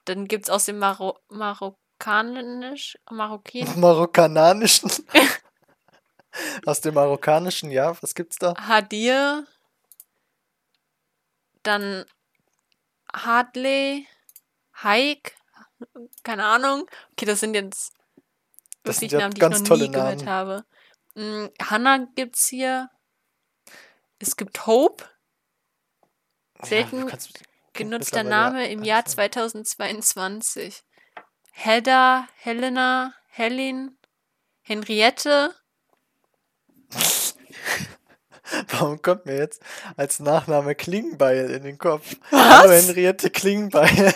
[0.06, 2.98] Dann gibt's aus dem Maro Marokkanisch.
[3.10, 3.80] Marokkin.
[3.80, 4.92] Marokkananischen.
[6.66, 8.54] Aus dem Marokkanischen, ja, was gibt's da?
[8.56, 9.46] Hadir.
[11.64, 12.06] Dann
[13.14, 14.08] Hadley.
[14.84, 15.36] Haik.
[16.24, 16.86] Keine Ahnung.
[17.12, 17.94] Okay, das sind jetzt
[18.84, 20.30] Das sind Namen, die ganz ich noch tolle nie gehört Namen.
[20.30, 20.66] habe.
[21.16, 22.90] Mm, Hannah gibt's hier.
[24.20, 25.06] Es gibt Hope.
[26.62, 29.08] Selten Ja, kannst- Genutzter Name im Jahr Namen.
[29.10, 30.84] 2022.
[31.52, 33.98] Hedda, Helena, Helen,
[34.62, 35.56] Henriette.
[38.70, 39.62] Warum kommt mir jetzt
[39.96, 42.16] als Nachname Klingbeil in den Kopf?
[42.32, 44.14] Hallo Henriette Klingbeil.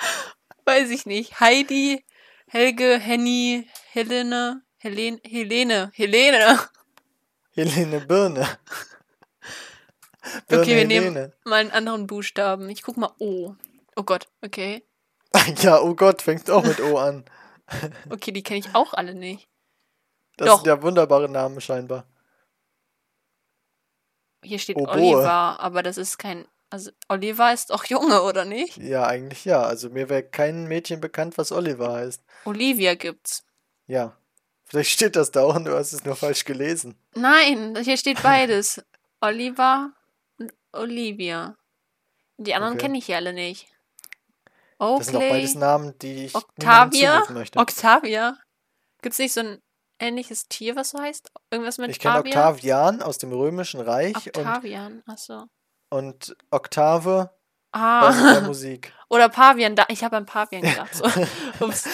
[0.64, 1.40] Weiß ich nicht.
[1.40, 2.04] Heidi,
[2.46, 6.60] Helge, Henny, Helene, Helen, Helene, Helene.
[7.52, 8.58] Helene Birne.
[10.46, 11.32] Birne Okay, wir nehmen Helene.
[11.44, 12.68] mal einen anderen Buchstaben.
[12.70, 13.54] Ich guck mal O.
[13.96, 14.84] Oh Gott, okay.
[15.62, 17.24] Ja, oh Gott, fängt auch mit O an.
[18.08, 19.49] Okay, die kenne ich auch alle nicht.
[20.40, 20.56] Das Doch.
[20.56, 22.06] sind ja wunderbare Namen scheinbar.
[24.42, 24.90] Hier steht Oboe.
[24.92, 26.46] Oliver, aber das ist kein.
[26.70, 28.78] Also, Oliver ist auch Junge, oder nicht?
[28.78, 29.60] Ja, eigentlich ja.
[29.60, 32.22] Also mir wäre kein Mädchen bekannt, was Oliver heißt.
[32.46, 33.44] Olivia gibt's.
[33.86, 34.16] Ja.
[34.64, 36.96] Vielleicht steht das da auch und du hast es nur falsch gelesen.
[37.14, 38.82] Nein, hier steht beides.
[39.20, 39.92] Oliver
[40.38, 41.54] und Olivia.
[42.38, 42.86] Die anderen Okay.
[42.86, 43.66] kenne ich ja alle nicht.
[44.78, 47.58] Das sind auch beides Oakley, Namen, die ich Octavia, möchte.
[47.58, 48.38] Octavia.
[49.02, 49.62] Gibt es nicht so ein
[50.00, 51.30] ähnliches Tier, was so heißt?
[51.50, 52.30] Irgendwas mit Ich kenne Avia?
[52.30, 55.44] Octavian aus dem Römischen Reich Octavian, achso.
[55.90, 57.30] und Oktave
[57.72, 58.92] aus der Ah, Musik.
[59.08, 59.76] oder Pavian.
[59.76, 60.94] Da, ich habe an Pavian gedacht.
[60.94, 61.04] So.
[61.64, 61.84] Ups.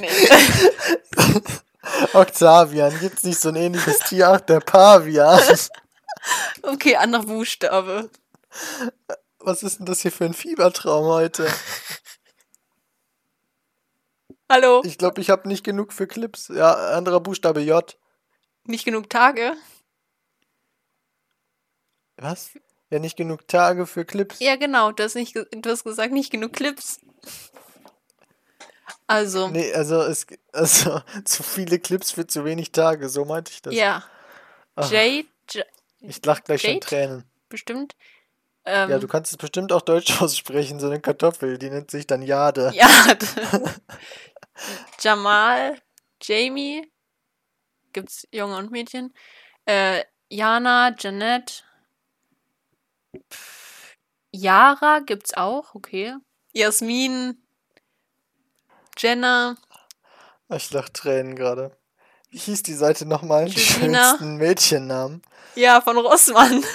[0.00, 0.08] Nee.
[2.14, 4.28] Octavian, gibt's nicht so ein ähnliches Tier?
[4.30, 5.40] Ach, der Pavian.
[6.62, 8.10] Okay, anderer Buchstabe.
[9.38, 11.46] Was ist denn das hier für ein Fiebertraum heute?
[14.48, 14.82] Hallo.
[14.84, 16.48] Ich glaube, ich habe nicht genug für Clips.
[16.48, 17.96] Ja, anderer Buchstabe J.
[18.64, 19.54] Nicht genug Tage?
[22.16, 22.50] Was?
[22.90, 24.38] Ja, nicht genug Tage für Clips.
[24.38, 24.92] Ja, genau.
[24.92, 27.00] Du hast, nicht, du hast gesagt, nicht genug Clips.
[29.08, 33.62] Also, Nee, also, es, also zu viele Clips für zu wenig Tage, so meinte ich
[33.62, 33.74] das.
[33.74, 34.04] ja.
[34.78, 35.26] Ach, Jade,
[36.00, 36.86] Ich lach gleich schon Jade?
[36.86, 37.24] Tränen.
[37.48, 37.96] bestimmt.
[38.66, 42.06] Ähm, Ja, du kannst es bestimmt auch deutsch aussprechen, so eine Kartoffel, die nennt sich
[42.06, 42.72] dann Jade.
[42.74, 42.86] Ja.
[45.00, 45.80] Jamal,
[46.22, 46.90] Jamie,
[47.92, 49.12] gibt's Junge und Mädchen.
[49.64, 51.62] Äh, Jana, Jeanette.
[53.32, 53.96] Pff,
[54.32, 56.14] Yara gibt's auch, okay.
[56.52, 57.42] Jasmin,
[58.98, 59.56] Jenna,
[60.48, 61.76] Ich lach Tränen gerade.
[62.30, 63.46] Wie hieß die Seite nochmal?
[63.46, 65.22] Die schönsten Mädchennamen.
[65.54, 66.64] ja, von Rossmann.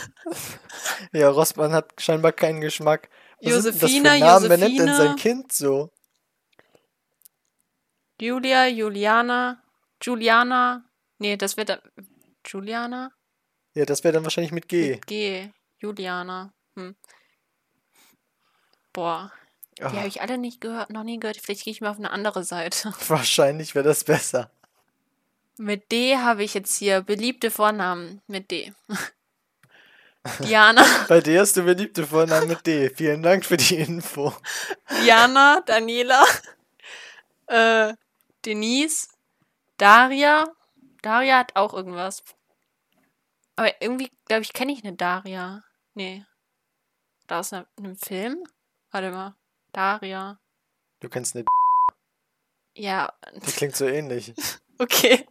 [1.14, 3.10] Ja, Rossmann hat scheinbar keinen Geschmack.
[3.42, 4.50] Was Josephina, Namen?
[4.50, 5.16] Wer nennt denn sein.
[5.16, 5.92] Kind so?
[8.22, 9.58] Julia, Juliana,
[10.00, 10.84] Juliana.
[11.18, 11.80] Nee, das wird dann.
[12.46, 13.12] Juliana?
[13.74, 14.92] Ja, das wäre dann wahrscheinlich mit G.
[14.92, 15.50] Mit G.
[15.80, 16.54] Juliana.
[16.76, 16.96] Hm.
[18.94, 19.32] Boah.
[19.80, 21.38] Die Ah, habe ich alle nicht gehört, noch nie gehört.
[21.38, 22.94] Vielleicht gehe ich mal auf eine andere Seite.
[23.08, 24.52] wahrscheinlich wäre das besser.
[25.58, 28.22] Mit D habe ich jetzt hier beliebte Vornamen.
[28.28, 28.72] Mit D.
[30.44, 32.92] Diana, Bei dir hast du beliebte Vornamen mit D.
[32.94, 34.32] Vielen Dank für die Info.
[35.04, 36.24] Diana, Daniela,
[37.48, 37.94] äh,
[38.46, 39.08] Denise,
[39.78, 40.46] Daria.
[41.02, 42.24] Daria hat auch irgendwas.
[43.56, 45.64] Aber irgendwie, glaube ich, kenne ich eine Daria.
[45.94, 46.26] Nee.
[47.28, 48.44] Da aus einer- einem Film?
[48.92, 49.36] Warte mal.
[49.72, 50.40] Daria.
[51.00, 51.46] Du kennst eine
[52.76, 54.34] Ja, die klingt so ähnlich.
[54.80, 55.28] okay.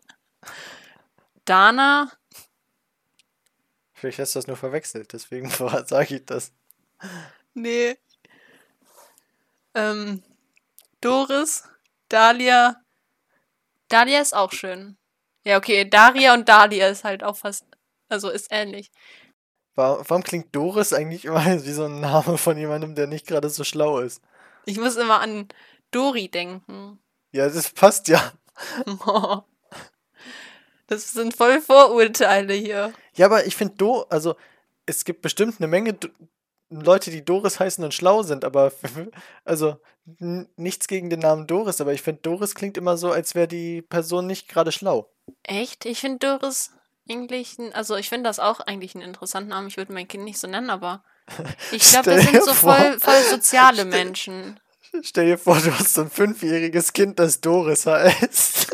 [1.45, 2.11] Dana.
[3.93, 5.51] Vielleicht hast du das nur verwechselt, deswegen
[5.87, 6.53] sage ich das.
[7.55, 7.99] Nee.
[9.75, 10.23] Ähm,
[11.01, 11.69] Doris,
[12.09, 12.77] Dalia.
[13.91, 14.97] Dalia ist auch schön.
[15.45, 17.65] Ja, okay, Daria und Dalia ist halt auch fast,
[18.09, 18.91] also ist ähnlich.
[19.75, 23.49] Warum, warum klingt Doris eigentlich immer wie so ein Name von jemandem, der nicht gerade
[23.51, 24.23] so schlau ist?
[24.67, 25.49] Ich muss immer an
[25.91, 26.99] Dori denken.
[27.33, 28.33] Ja, das passt ja.
[30.87, 32.93] Das sind voll Vorurteile hier.
[33.15, 34.35] Ja, aber ich finde Do, also
[34.87, 35.97] es gibt bestimmt eine Menge
[36.71, 38.73] Leute, die Doris heißen und schlau sind, aber
[39.45, 39.77] also
[40.57, 43.83] nichts gegen den Namen Doris, aber ich finde Doris klingt immer so, als wäre die
[43.83, 45.11] Person nicht gerade schlau.
[45.43, 45.85] Echt?
[45.87, 46.71] Ich finde Doris
[47.09, 49.69] eigentlich, also ich finde das auch eigentlich einen interessanten Namen.
[49.69, 51.05] Ich würde mein Kind nicht so nennen, aber
[51.73, 54.59] ich glaube, das sind so vor- voll, voll soziale Menschen.
[55.03, 58.73] Stell dir vor, du hast so ein fünfjähriges Kind, das Doris heißt.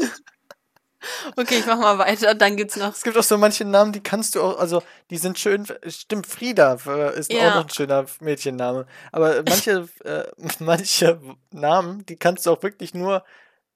[1.36, 2.34] Okay, ich mach mal weiter.
[2.34, 5.18] Dann gibt's noch Es gibt auch so manche Namen, die kannst du auch, also die
[5.18, 7.54] sind schön, stimmt, Frieda äh, ist auch Ja.
[7.56, 8.86] noch ein schöner Mädchenname.
[9.12, 10.24] Aber manche, äh,
[10.60, 11.20] manche
[11.52, 13.24] Namen, die kannst du auch wirklich nur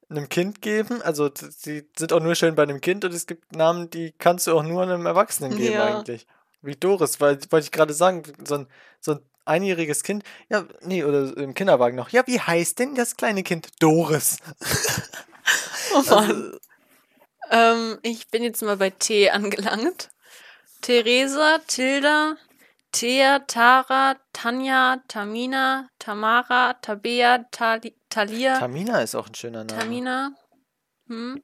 [0.09, 1.03] einem Kind geben.
[1.03, 4.47] Also die sind auch nur schön bei einem Kind und es gibt Namen, die kannst
[4.47, 5.85] du auch nur einem Erwachsenen geben Ja.
[5.85, 6.27] eigentlich.
[6.63, 8.67] Wie Doris, weil wollte ich gerade sagen, so ein,
[9.01, 12.11] so ein einjähriges Kind, ja, nee, oder im Kinderwagen noch.
[12.11, 13.69] Ja, wie heißt denn das kleine Kind?
[13.81, 14.39] Doris.
[15.93, 16.31] Oh Mann.
[16.31, 16.59] Also,
[17.51, 20.11] Ähm, ich bin jetzt mal bei T angelangt.
[20.81, 22.37] Theresa, Tilda,
[22.93, 29.79] Thea, Tara, Tanja, Tamina, Tamara, Tabea, Tali Talia, Tamina ist auch ein schöner Name.
[29.79, 30.33] Tamina.
[31.07, 31.43] Hm.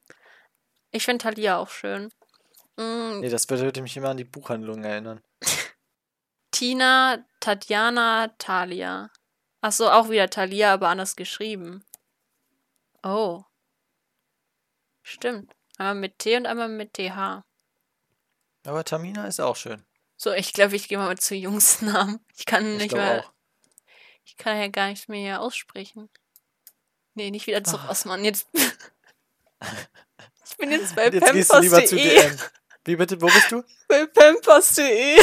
[0.91, 2.11] Ich finde Talia auch schön.
[2.77, 5.21] Mm, Nee, das würde mich immer an die Buchhandlung erinnern.
[6.51, 9.09] Tina, Tatjana, Talia.
[9.61, 11.85] Achso, auch wieder Talia, aber anders geschrieben.
[13.03, 13.43] Oh.
[15.03, 15.56] Stimmt.
[15.77, 17.43] Einmal mit T und einmal mit TH.
[18.65, 19.83] Aber Tamina ist auch schön.
[20.17, 22.19] So, ich glaube, ich gehe mal zu Jungsnamen.
[22.37, 23.23] Ich kann Ich nicht mehr.
[23.23, 23.31] auch.
[24.25, 26.09] Ich kann ja gar nicht mehr aussprechen.
[27.13, 27.85] Nee, nicht wieder zu Ah.
[27.87, 28.23] Rossmann.
[28.25, 28.47] Jetzt.
[28.53, 31.95] ich bin jetzt bei jetzt gehst du lieber zu.
[31.95, 32.37] DM.
[32.85, 33.63] Wie bitte, wo bist du?
[33.87, 35.17] Bei pampers.de.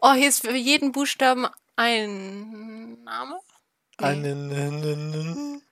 [0.00, 1.46] oh, hier ist für jeden Buchstaben
[1.80, 3.40] ein Name.
[3.98, 4.06] Nee.
[4.06, 4.50] Einen.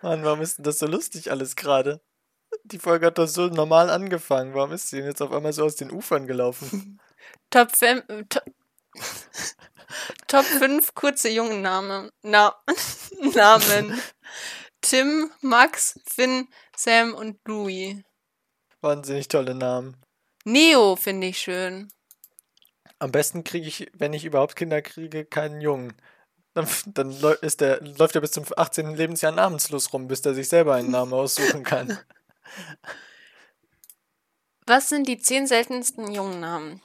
[0.00, 2.00] Mann, warum ist denn das so lustig alles gerade?
[2.64, 4.54] Die Folge hat doch so normal angefangen.
[4.54, 6.98] Warum ist sie denn jetzt auf einmal so aus den Ufern gelaufen?
[7.50, 8.44] Top 5, Top,
[10.28, 12.10] Top 5 kurze Jungennamen.
[12.22, 12.56] Na,
[13.34, 14.00] Namen.
[14.80, 18.02] Tim, Max, Finn, Sam und Louis.
[18.80, 20.02] Wahnsinnig tolle Namen.
[20.44, 21.92] Neo finde ich schön.
[22.98, 25.94] Am besten kriege ich, wenn ich überhaupt Kinder kriege, keinen Jungen.
[26.54, 28.94] Dann, dann ist der, läuft er bis zum 18.
[28.94, 31.98] Lebensjahr namenslos rum, bis er sich selber einen Namen aussuchen kann.
[34.66, 36.80] Was sind die 10 seltensten Jungennamen?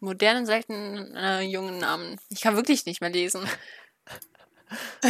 [0.00, 2.20] Modernen seltenen äh, Jungennamen.
[2.28, 3.48] Ich kann wirklich nicht mehr lesen.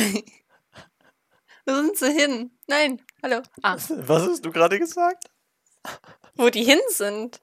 [1.67, 2.51] Wo sind sie hin?
[2.67, 3.43] Nein, hallo.
[3.63, 5.25] Ah, Was hast du gerade gesagt?
[6.39, 7.41] wo die hin sind.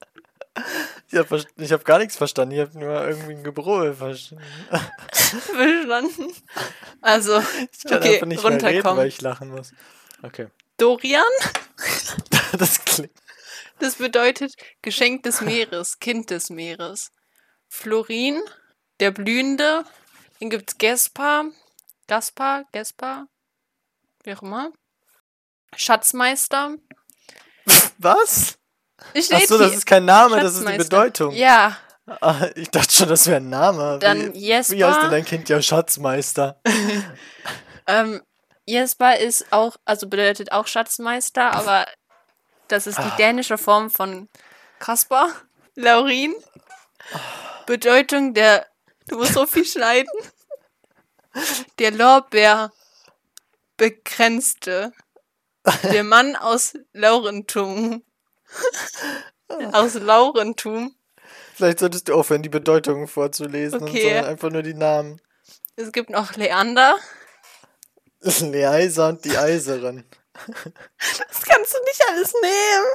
[1.10, 2.54] Ich habe hab gar nichts verstanden.
[2.54, 4.44] Ich habe nur irgendwie ein Gebrull verstanden.
[5.16, 6.32] Verstanden.
[7.00, 7.38] Also,
[7.72, 8.96] Ich kann okay, einfach nicht mehr reden, runterkommen.
[8.98, 9.72] weil ich lachen muss.
[10.22, 10.48] Okay.
[10.78, 11.24] Dorian,
[12.58, 13.12] Das klingt.
[13.78, 17.10] das bedeutet Geschenk des Meeres, Kind des Meeres.
[17.68, 18.40] Florin,
[19.00, 19.84] der Blühende.
[20.40, 21.46] Dann gibt's Gaspar,
[22.08, 23.26] Gaspar, Gaspar,
[24.24, 24.72] wie auch immer.
[25.76, 26.76] Schatzmeister.
[27.98, 28.58] Was?
[29.14, 30.76] Ich Achso, das ist kein Name, das ist die.
[30.76, 31.32] Bedeutung.
[31.34, 31.76] Ja,
[32.20, 33.98] Ah, ich dachte schon, das wäre ein Name.
[34.00, 35.08] dann wie, wie heißt denn Jesper.
[35.10, 36.60] dein Kind ja Schatzmeister?
[37.88, 38.20] Ähm,
[38.64, 41.86] Jesper ist auch, also bedeutet auch Schatzmeister, aber
[42.66, 43.16] das ist die Ah.
[43.16, 44.28] dänische Form von
[44.80, 45.28] Kaspar.
[45.76, 46.34] Laurin.
[47.66, 48.66] Bedeutung der,
[49.08, 50.10] du musst so viel schneiden.
[51.78, 52.72] Der Lorbeer
[53.76, 54.92] begrenzte.
[55.92, 58.02] Der Mann aus Laurentum.
[59.72, 60.94] aus Laurentum.
[61.54, 64.02] Vielleicht solltest du aufhören, die Bedeutungen vorzulesen Okay.
[64.02, 65.20] sondern einfach nur die Namen.
[65.76, 66.96] Es gibt noch Leander.
[68.40, 70.04] Leeiser und die Eiserin.
[70.34, 72.86] Das kannst du nicht alles nehmen.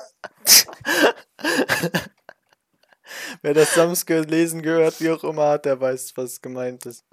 [3.41, 7.03] Wer das Sams gelesen gehört, wie auch immer hat, der weiß, was gemeint ist.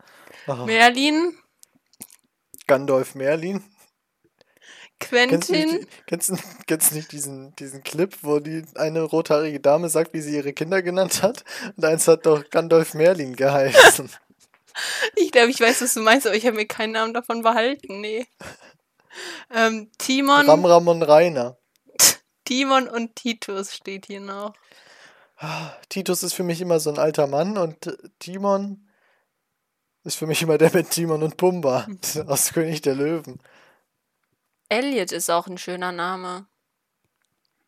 [0.47, 1.39] Oh, Merlin.
[2.66, 3.64] Gandalf Merlin.
[5.01, 5.76] Kennst du Quentin.
[5.76, 6.36] nicht, kennst, du-
[6.66, 10.82] kennst nicht diesen, diesen Clip, wo die eine rothaarige Dame sagt, wie sie ihre Kinder
[10.82, 11.44] genannt hat?
[11.76, 14.11] Und eins hat doch Gandalf Merlin geheißen.
[15.16, 18.01] Ich glaube, ich weiß, was du meinst, aber ich habe mir keinen Namen davon behalten.
[18.01, 18.28] Nee.
[19.53, 21.59] Ähm, Timon, Ramram und Rainer.
[22.44, 24.55] Timon und Titus steht hier noch.
[25.88, 28.88] Titus ist für mich immer so ein alter Mann und Timon
[30.05, 31.88] ist für mich immer der mit Timon und Pumba
[32.28, 33.40] aus König der Löwen.
[34.69, 36.47] Elliot ist auch ein schöner Name.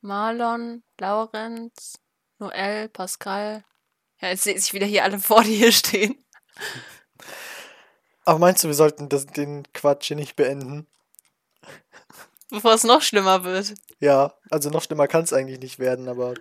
[0.02, 1.98] Marlon, Laurenz,
[2.38, 3.64] Noel, Pascal.
[4.20, 6.22] Ja, jetzt sehe ich wieder hier alle vor, die hier stehen.
[8.24, 10.86] Aber meinst du, wir sollten das, den Quatsch hier nicht beenden?
[12.50, 13.74] Bevor es noch schlimmer wird.
[14.00, 16.34] Ja, also noch schlimmer kann es eigentlich nicht werden, aber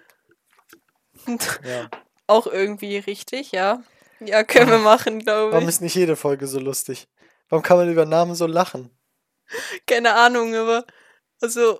[1.27, 1.89] ja.
[2.27, 3.83] Auch irgendwie richtig, ja.
[4.19, 5.69] Ja, können wir machen, glaube Warum ich.
[5.75, 7.07] ist nicht jede Folge so lustig?
[7.47, 8.91] Warum kann man über Namen so lachen?
[9.87, 10.85] Keine Ahnung, aber
[11.41, 11.79] also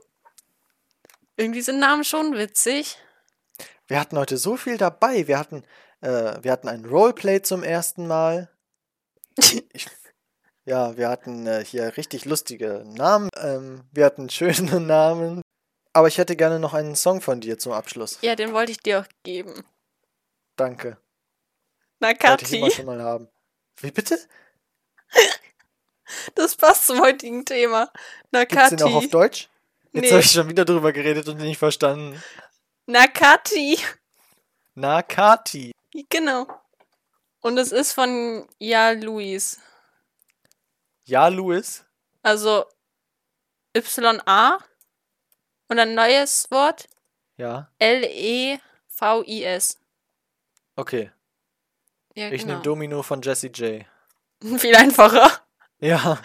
[1.35, 2.97] irgendwie sind Namen schon witzig.
[3.87, 5.27] Wir hatten heute so viel dabei.
[5.27, 5.63] Wir hatten,
[6.01, 8.49] äh, wir hatten ein Roleplay zum ersten Mal.
[9.73, 9.87] Ich,
[10.65, 13.29] ja, wir hatten äh, hier richtig lustige Namen.
[13.37, 15.41] Ähm, wir hatten schöne Namen.
[15.93, 18.19] Aber ich hätte gerne noch einen Song von dir zum Abschluss.
[18.21, 19.63] Ja, den wollte ich dir auch geben.
[20.55, 20.97] Danke.
[21.99, 23.29] Wollte ich immer schon mal haben.
[23.81, 24.19] Wie bitte?
[26.35, 27.91] Das passt zum heutigen Thema.
[28.31, 29.09] Gibt's den auch auf Nakati.
[29.09, 29.49] Deutsch?
[29.91, 30.11] Jetzt Nee.
[30.11, 32.21] habe ich schon wieder drüber geredet und nicht verstanden.
[32.85, 33.79] Nakati.
[34.75, 35.71] Nakati.
[36.09, 36.47] Genau.
[37.41, 39.59] Und es ist von Ja Luis.
[41.05, 41.83] Ja, Louis.
[42.21, 42.65] Also
[43.75, 44.57] Y-A
[45.69, 46.87] und ein neues Wort
[47.37, 49.77] Ja, E L-E-V-I-S.
[50.75, 51.11] okay.
[52.15, 52.53] Ja, Ich genau.
[52.53, 53.85] nehme Domino von Jesse J.
[54.59, 55.29] Viel einfacher.
[55.79, 56.19] Ja.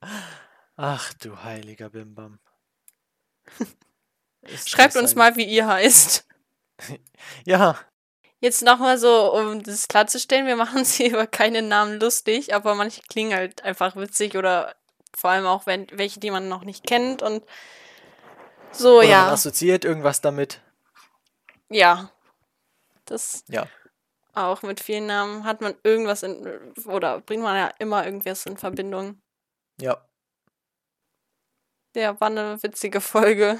[0.76, 2.38] Ach du heiliger Bimbam.
[4.66, 6.26] Schreibt uns ein- mal, wie ihr heißt.
[7.46, 7.78] Ja,
[8.38, 13.00] Jetzt nochmal so, um das klarzustellen, wir machen sie über keine Namen lustig, aber manche
[13.02, 14.76] klingen halt einfach witzig oder
[15.16, 17.44] vor allem auch wenn, welche, die man noch nicht kennt und
[18.72, 19.32] so, oder man ja.
[19.32, 20.60] assoziiert irgendwas damit.
[21.70, 22.10] Ja.
[23.06, 23.66] Das Ja.
[24.36, 26.46] Auch mit vielen Namen hat man irgendwas in,
[26.86, 29.20] oder bringt man ja immer irgendwas in Verbindung.
[29.80, 30.06] Ja.
[31.94, 33.58] Ja, war eine witzige Folge.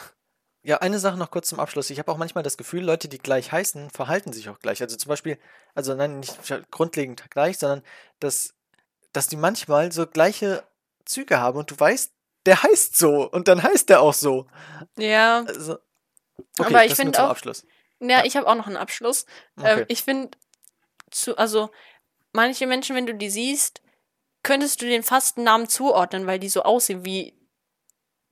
[0.62, 1.91] Ja, eine Sache noch kurz zum Abschluss.
[1.91, 4.83] Ich habe auch manchmal das Gefühl, Leute, die gleich heißen, verhalten sich auch gleich.
[4.83, 5.39] Also zum Beispiel,
[5.74, 6.37] also nein, nicht
[6.70, 7.83] grundlegend gleich, sondern
[8.18, 8.53] dass,
[9.12, 10.64] dass die manchmal so gleiche
[11.05, 12.12] Züge haben und du weißt,
[12.47, 14.47] der heißt so und dann heißt der auch so.
[14.99, 15.79] Ja, Also,
[16.59, 17.64] Aber ich das nur find zum auch- Abschluss.
[18.01, 18.24] ja, Ja.
[18.24, 19.24] ich habe auch noch einen Abschluss.
[19.57, 19.81] Okay.
[19.81, 20.37] Ähm, ich finde,
[21.21, 21.71] zu, also
[22.33, 23.83] manche Menschen, wenn du die siehst,
[24.43, 27.37] könntest du den fast einen Namen zuordnen, weil die so aussehen wie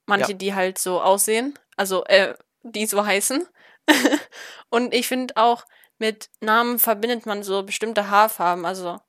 [0.07, 0.39] manche, Ja.
[0.39, 1.59] die halt so aussehen.
[1.77, 3.47] Also, äh, die so heißen.
[4.71, 5.65] Und ich finde auch,
[5.99, 8.65] mit Namen verbindet man so bestimmte Haarfarben.
[8.65, 9.01] Also,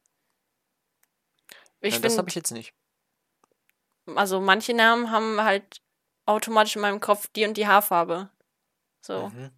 [1.82, 2.74] ich Ja, das habe ich jetzt nicht.
[4.16, 5.82] also manche Namen haben halt
[6.26, 8.30] automatisch in meinem Kopf die und die Haarfarbe.
[9.02, 9.30] So.
[9.30, 9.52] Mhm.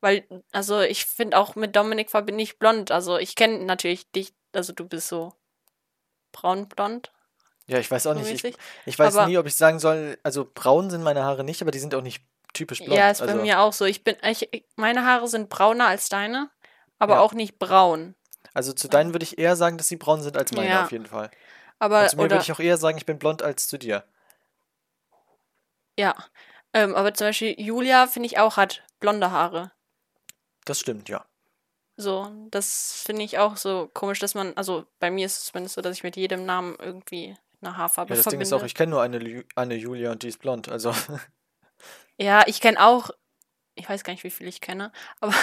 [0.00, 2.90] Weil, also ich finde auch mit Dominik verbinde ich blond.
[2.92, 5.34] Also ich kenne natürlich dich, also du bist so
[6.32, 7.12] braun-blond.
[7.66, 8.44] Ja, ich weiß auch nicht.
[8.44, 11.60] Ich, ich weiß Aber- nie, ob ich sagen soll, also braun sind meine Haare nicht,
[11.62, 12.22] aber die sind auch nicht
[12.54, 12.92] typisch blond.
[12.94, 13.84] Ja, ist also, bei mir auch so.
[13.84, 16.48] Ich bin, ich, meine Haare sind brauner als deine,
[16.98, 17.20] aber Ja.
[17.20, 18.14] auch nicht braun.
[18.54, 20.84] also zu deinen würde ich eher sagen, dass sie braun sind als meine Ja.
[20.84, 21.30] auf jeden Fall.
[21.78, 24.04] Aber, Und zu mir würde ich auch eher sagen, ich bin blond als zu dir.
[25.98, 26.14] ja.
[26.74, 29.72] Ähm, aber zum Beispiel Julia, finde ich auch, hat blonde Haare.
[30.68, 31.24] Das stimmt, ja.
[31.96, 35.74] So, das finde ich auch so komisch, dass man, also bei mir ist es zumindest
[35.74, 38.42] so, dass ich mit jedem Namen irgendwie eine Haarfarbe Ja, das Ding verbinde.
[38.42, 40.68] ist auch, ich kenne nur eine, eine Julia und die ist blond.
[40.68, 40.92] Also,
[42.20, 43.10] Ja, ich kenne auch,
[43.74, 45.34] ich weiß gar nicht, wie viel ich kenne, aber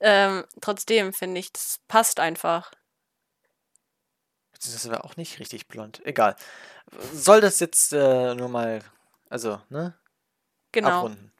[0.00, 2.72] ähm, trotzdem finde ich, das passt einfach.
[4.52, 6.00] das wäre auch nicht richtig blond.
[6.06, 6.36] Egal.
[7.12, 8.80] Soll das jetzt äh, nur mal,
[9.28, 9.94] also, ne?
[10.72, 10.88] Genau.
[10.88, 11.33] abrunden.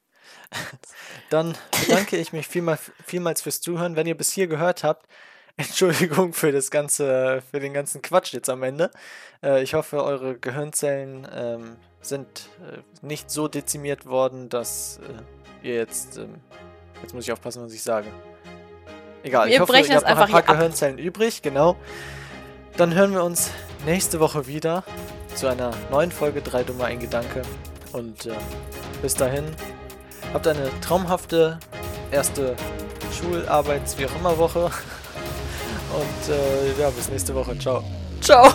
[1.31, 1.55] Dann
[1.87, 3.97] bedanke ich mich vielmals, vielmals fürs Zuhören.
[3.97, 5.07] Wenn ihr bis hier gehört habt,
[5.57, 8.91] Entschuldigung für das ganze, für den ganzen Quatsch jetzt am Ende.
[9.43, 12.27] Äh, ich hoffe, eure Gehirnzellen ähm, sind
[12.61, 14.99] äh, nicht so dezimiert worden, dass
[15.63, 16.41] äh, ihr jetzt, ähm,
[17.03, 18.09] jetzt muss ich aufpassen, was ich sage.
[19.23, 20.47] Egal, ich Wir hoffe, brechen ihr habt noch ein paar ab.
[20.49, 21.77] Gehirnzellen übrig, genau.
[22.77, 23.51] Dann hören wir uns
[23.87, 24.83] nächste Woche wieder
[25.37, 27.43] zu einer neuen Folge 3 Dummer ein Gedanke.
[27.93, 28.29] Und
[29.01, 29.45] bis dahin,
[30.33, 31.59] habt eine traumhafte
[32.11, 32.57] erste
[33.13, 34.65] Schularbeits-, wie auch immer Woche.
[35.95, 37.59] Und äh, ja, bis nächste Woche.
[37.59, 37.85] Ciao.
[38.21, 38.53] Ciao.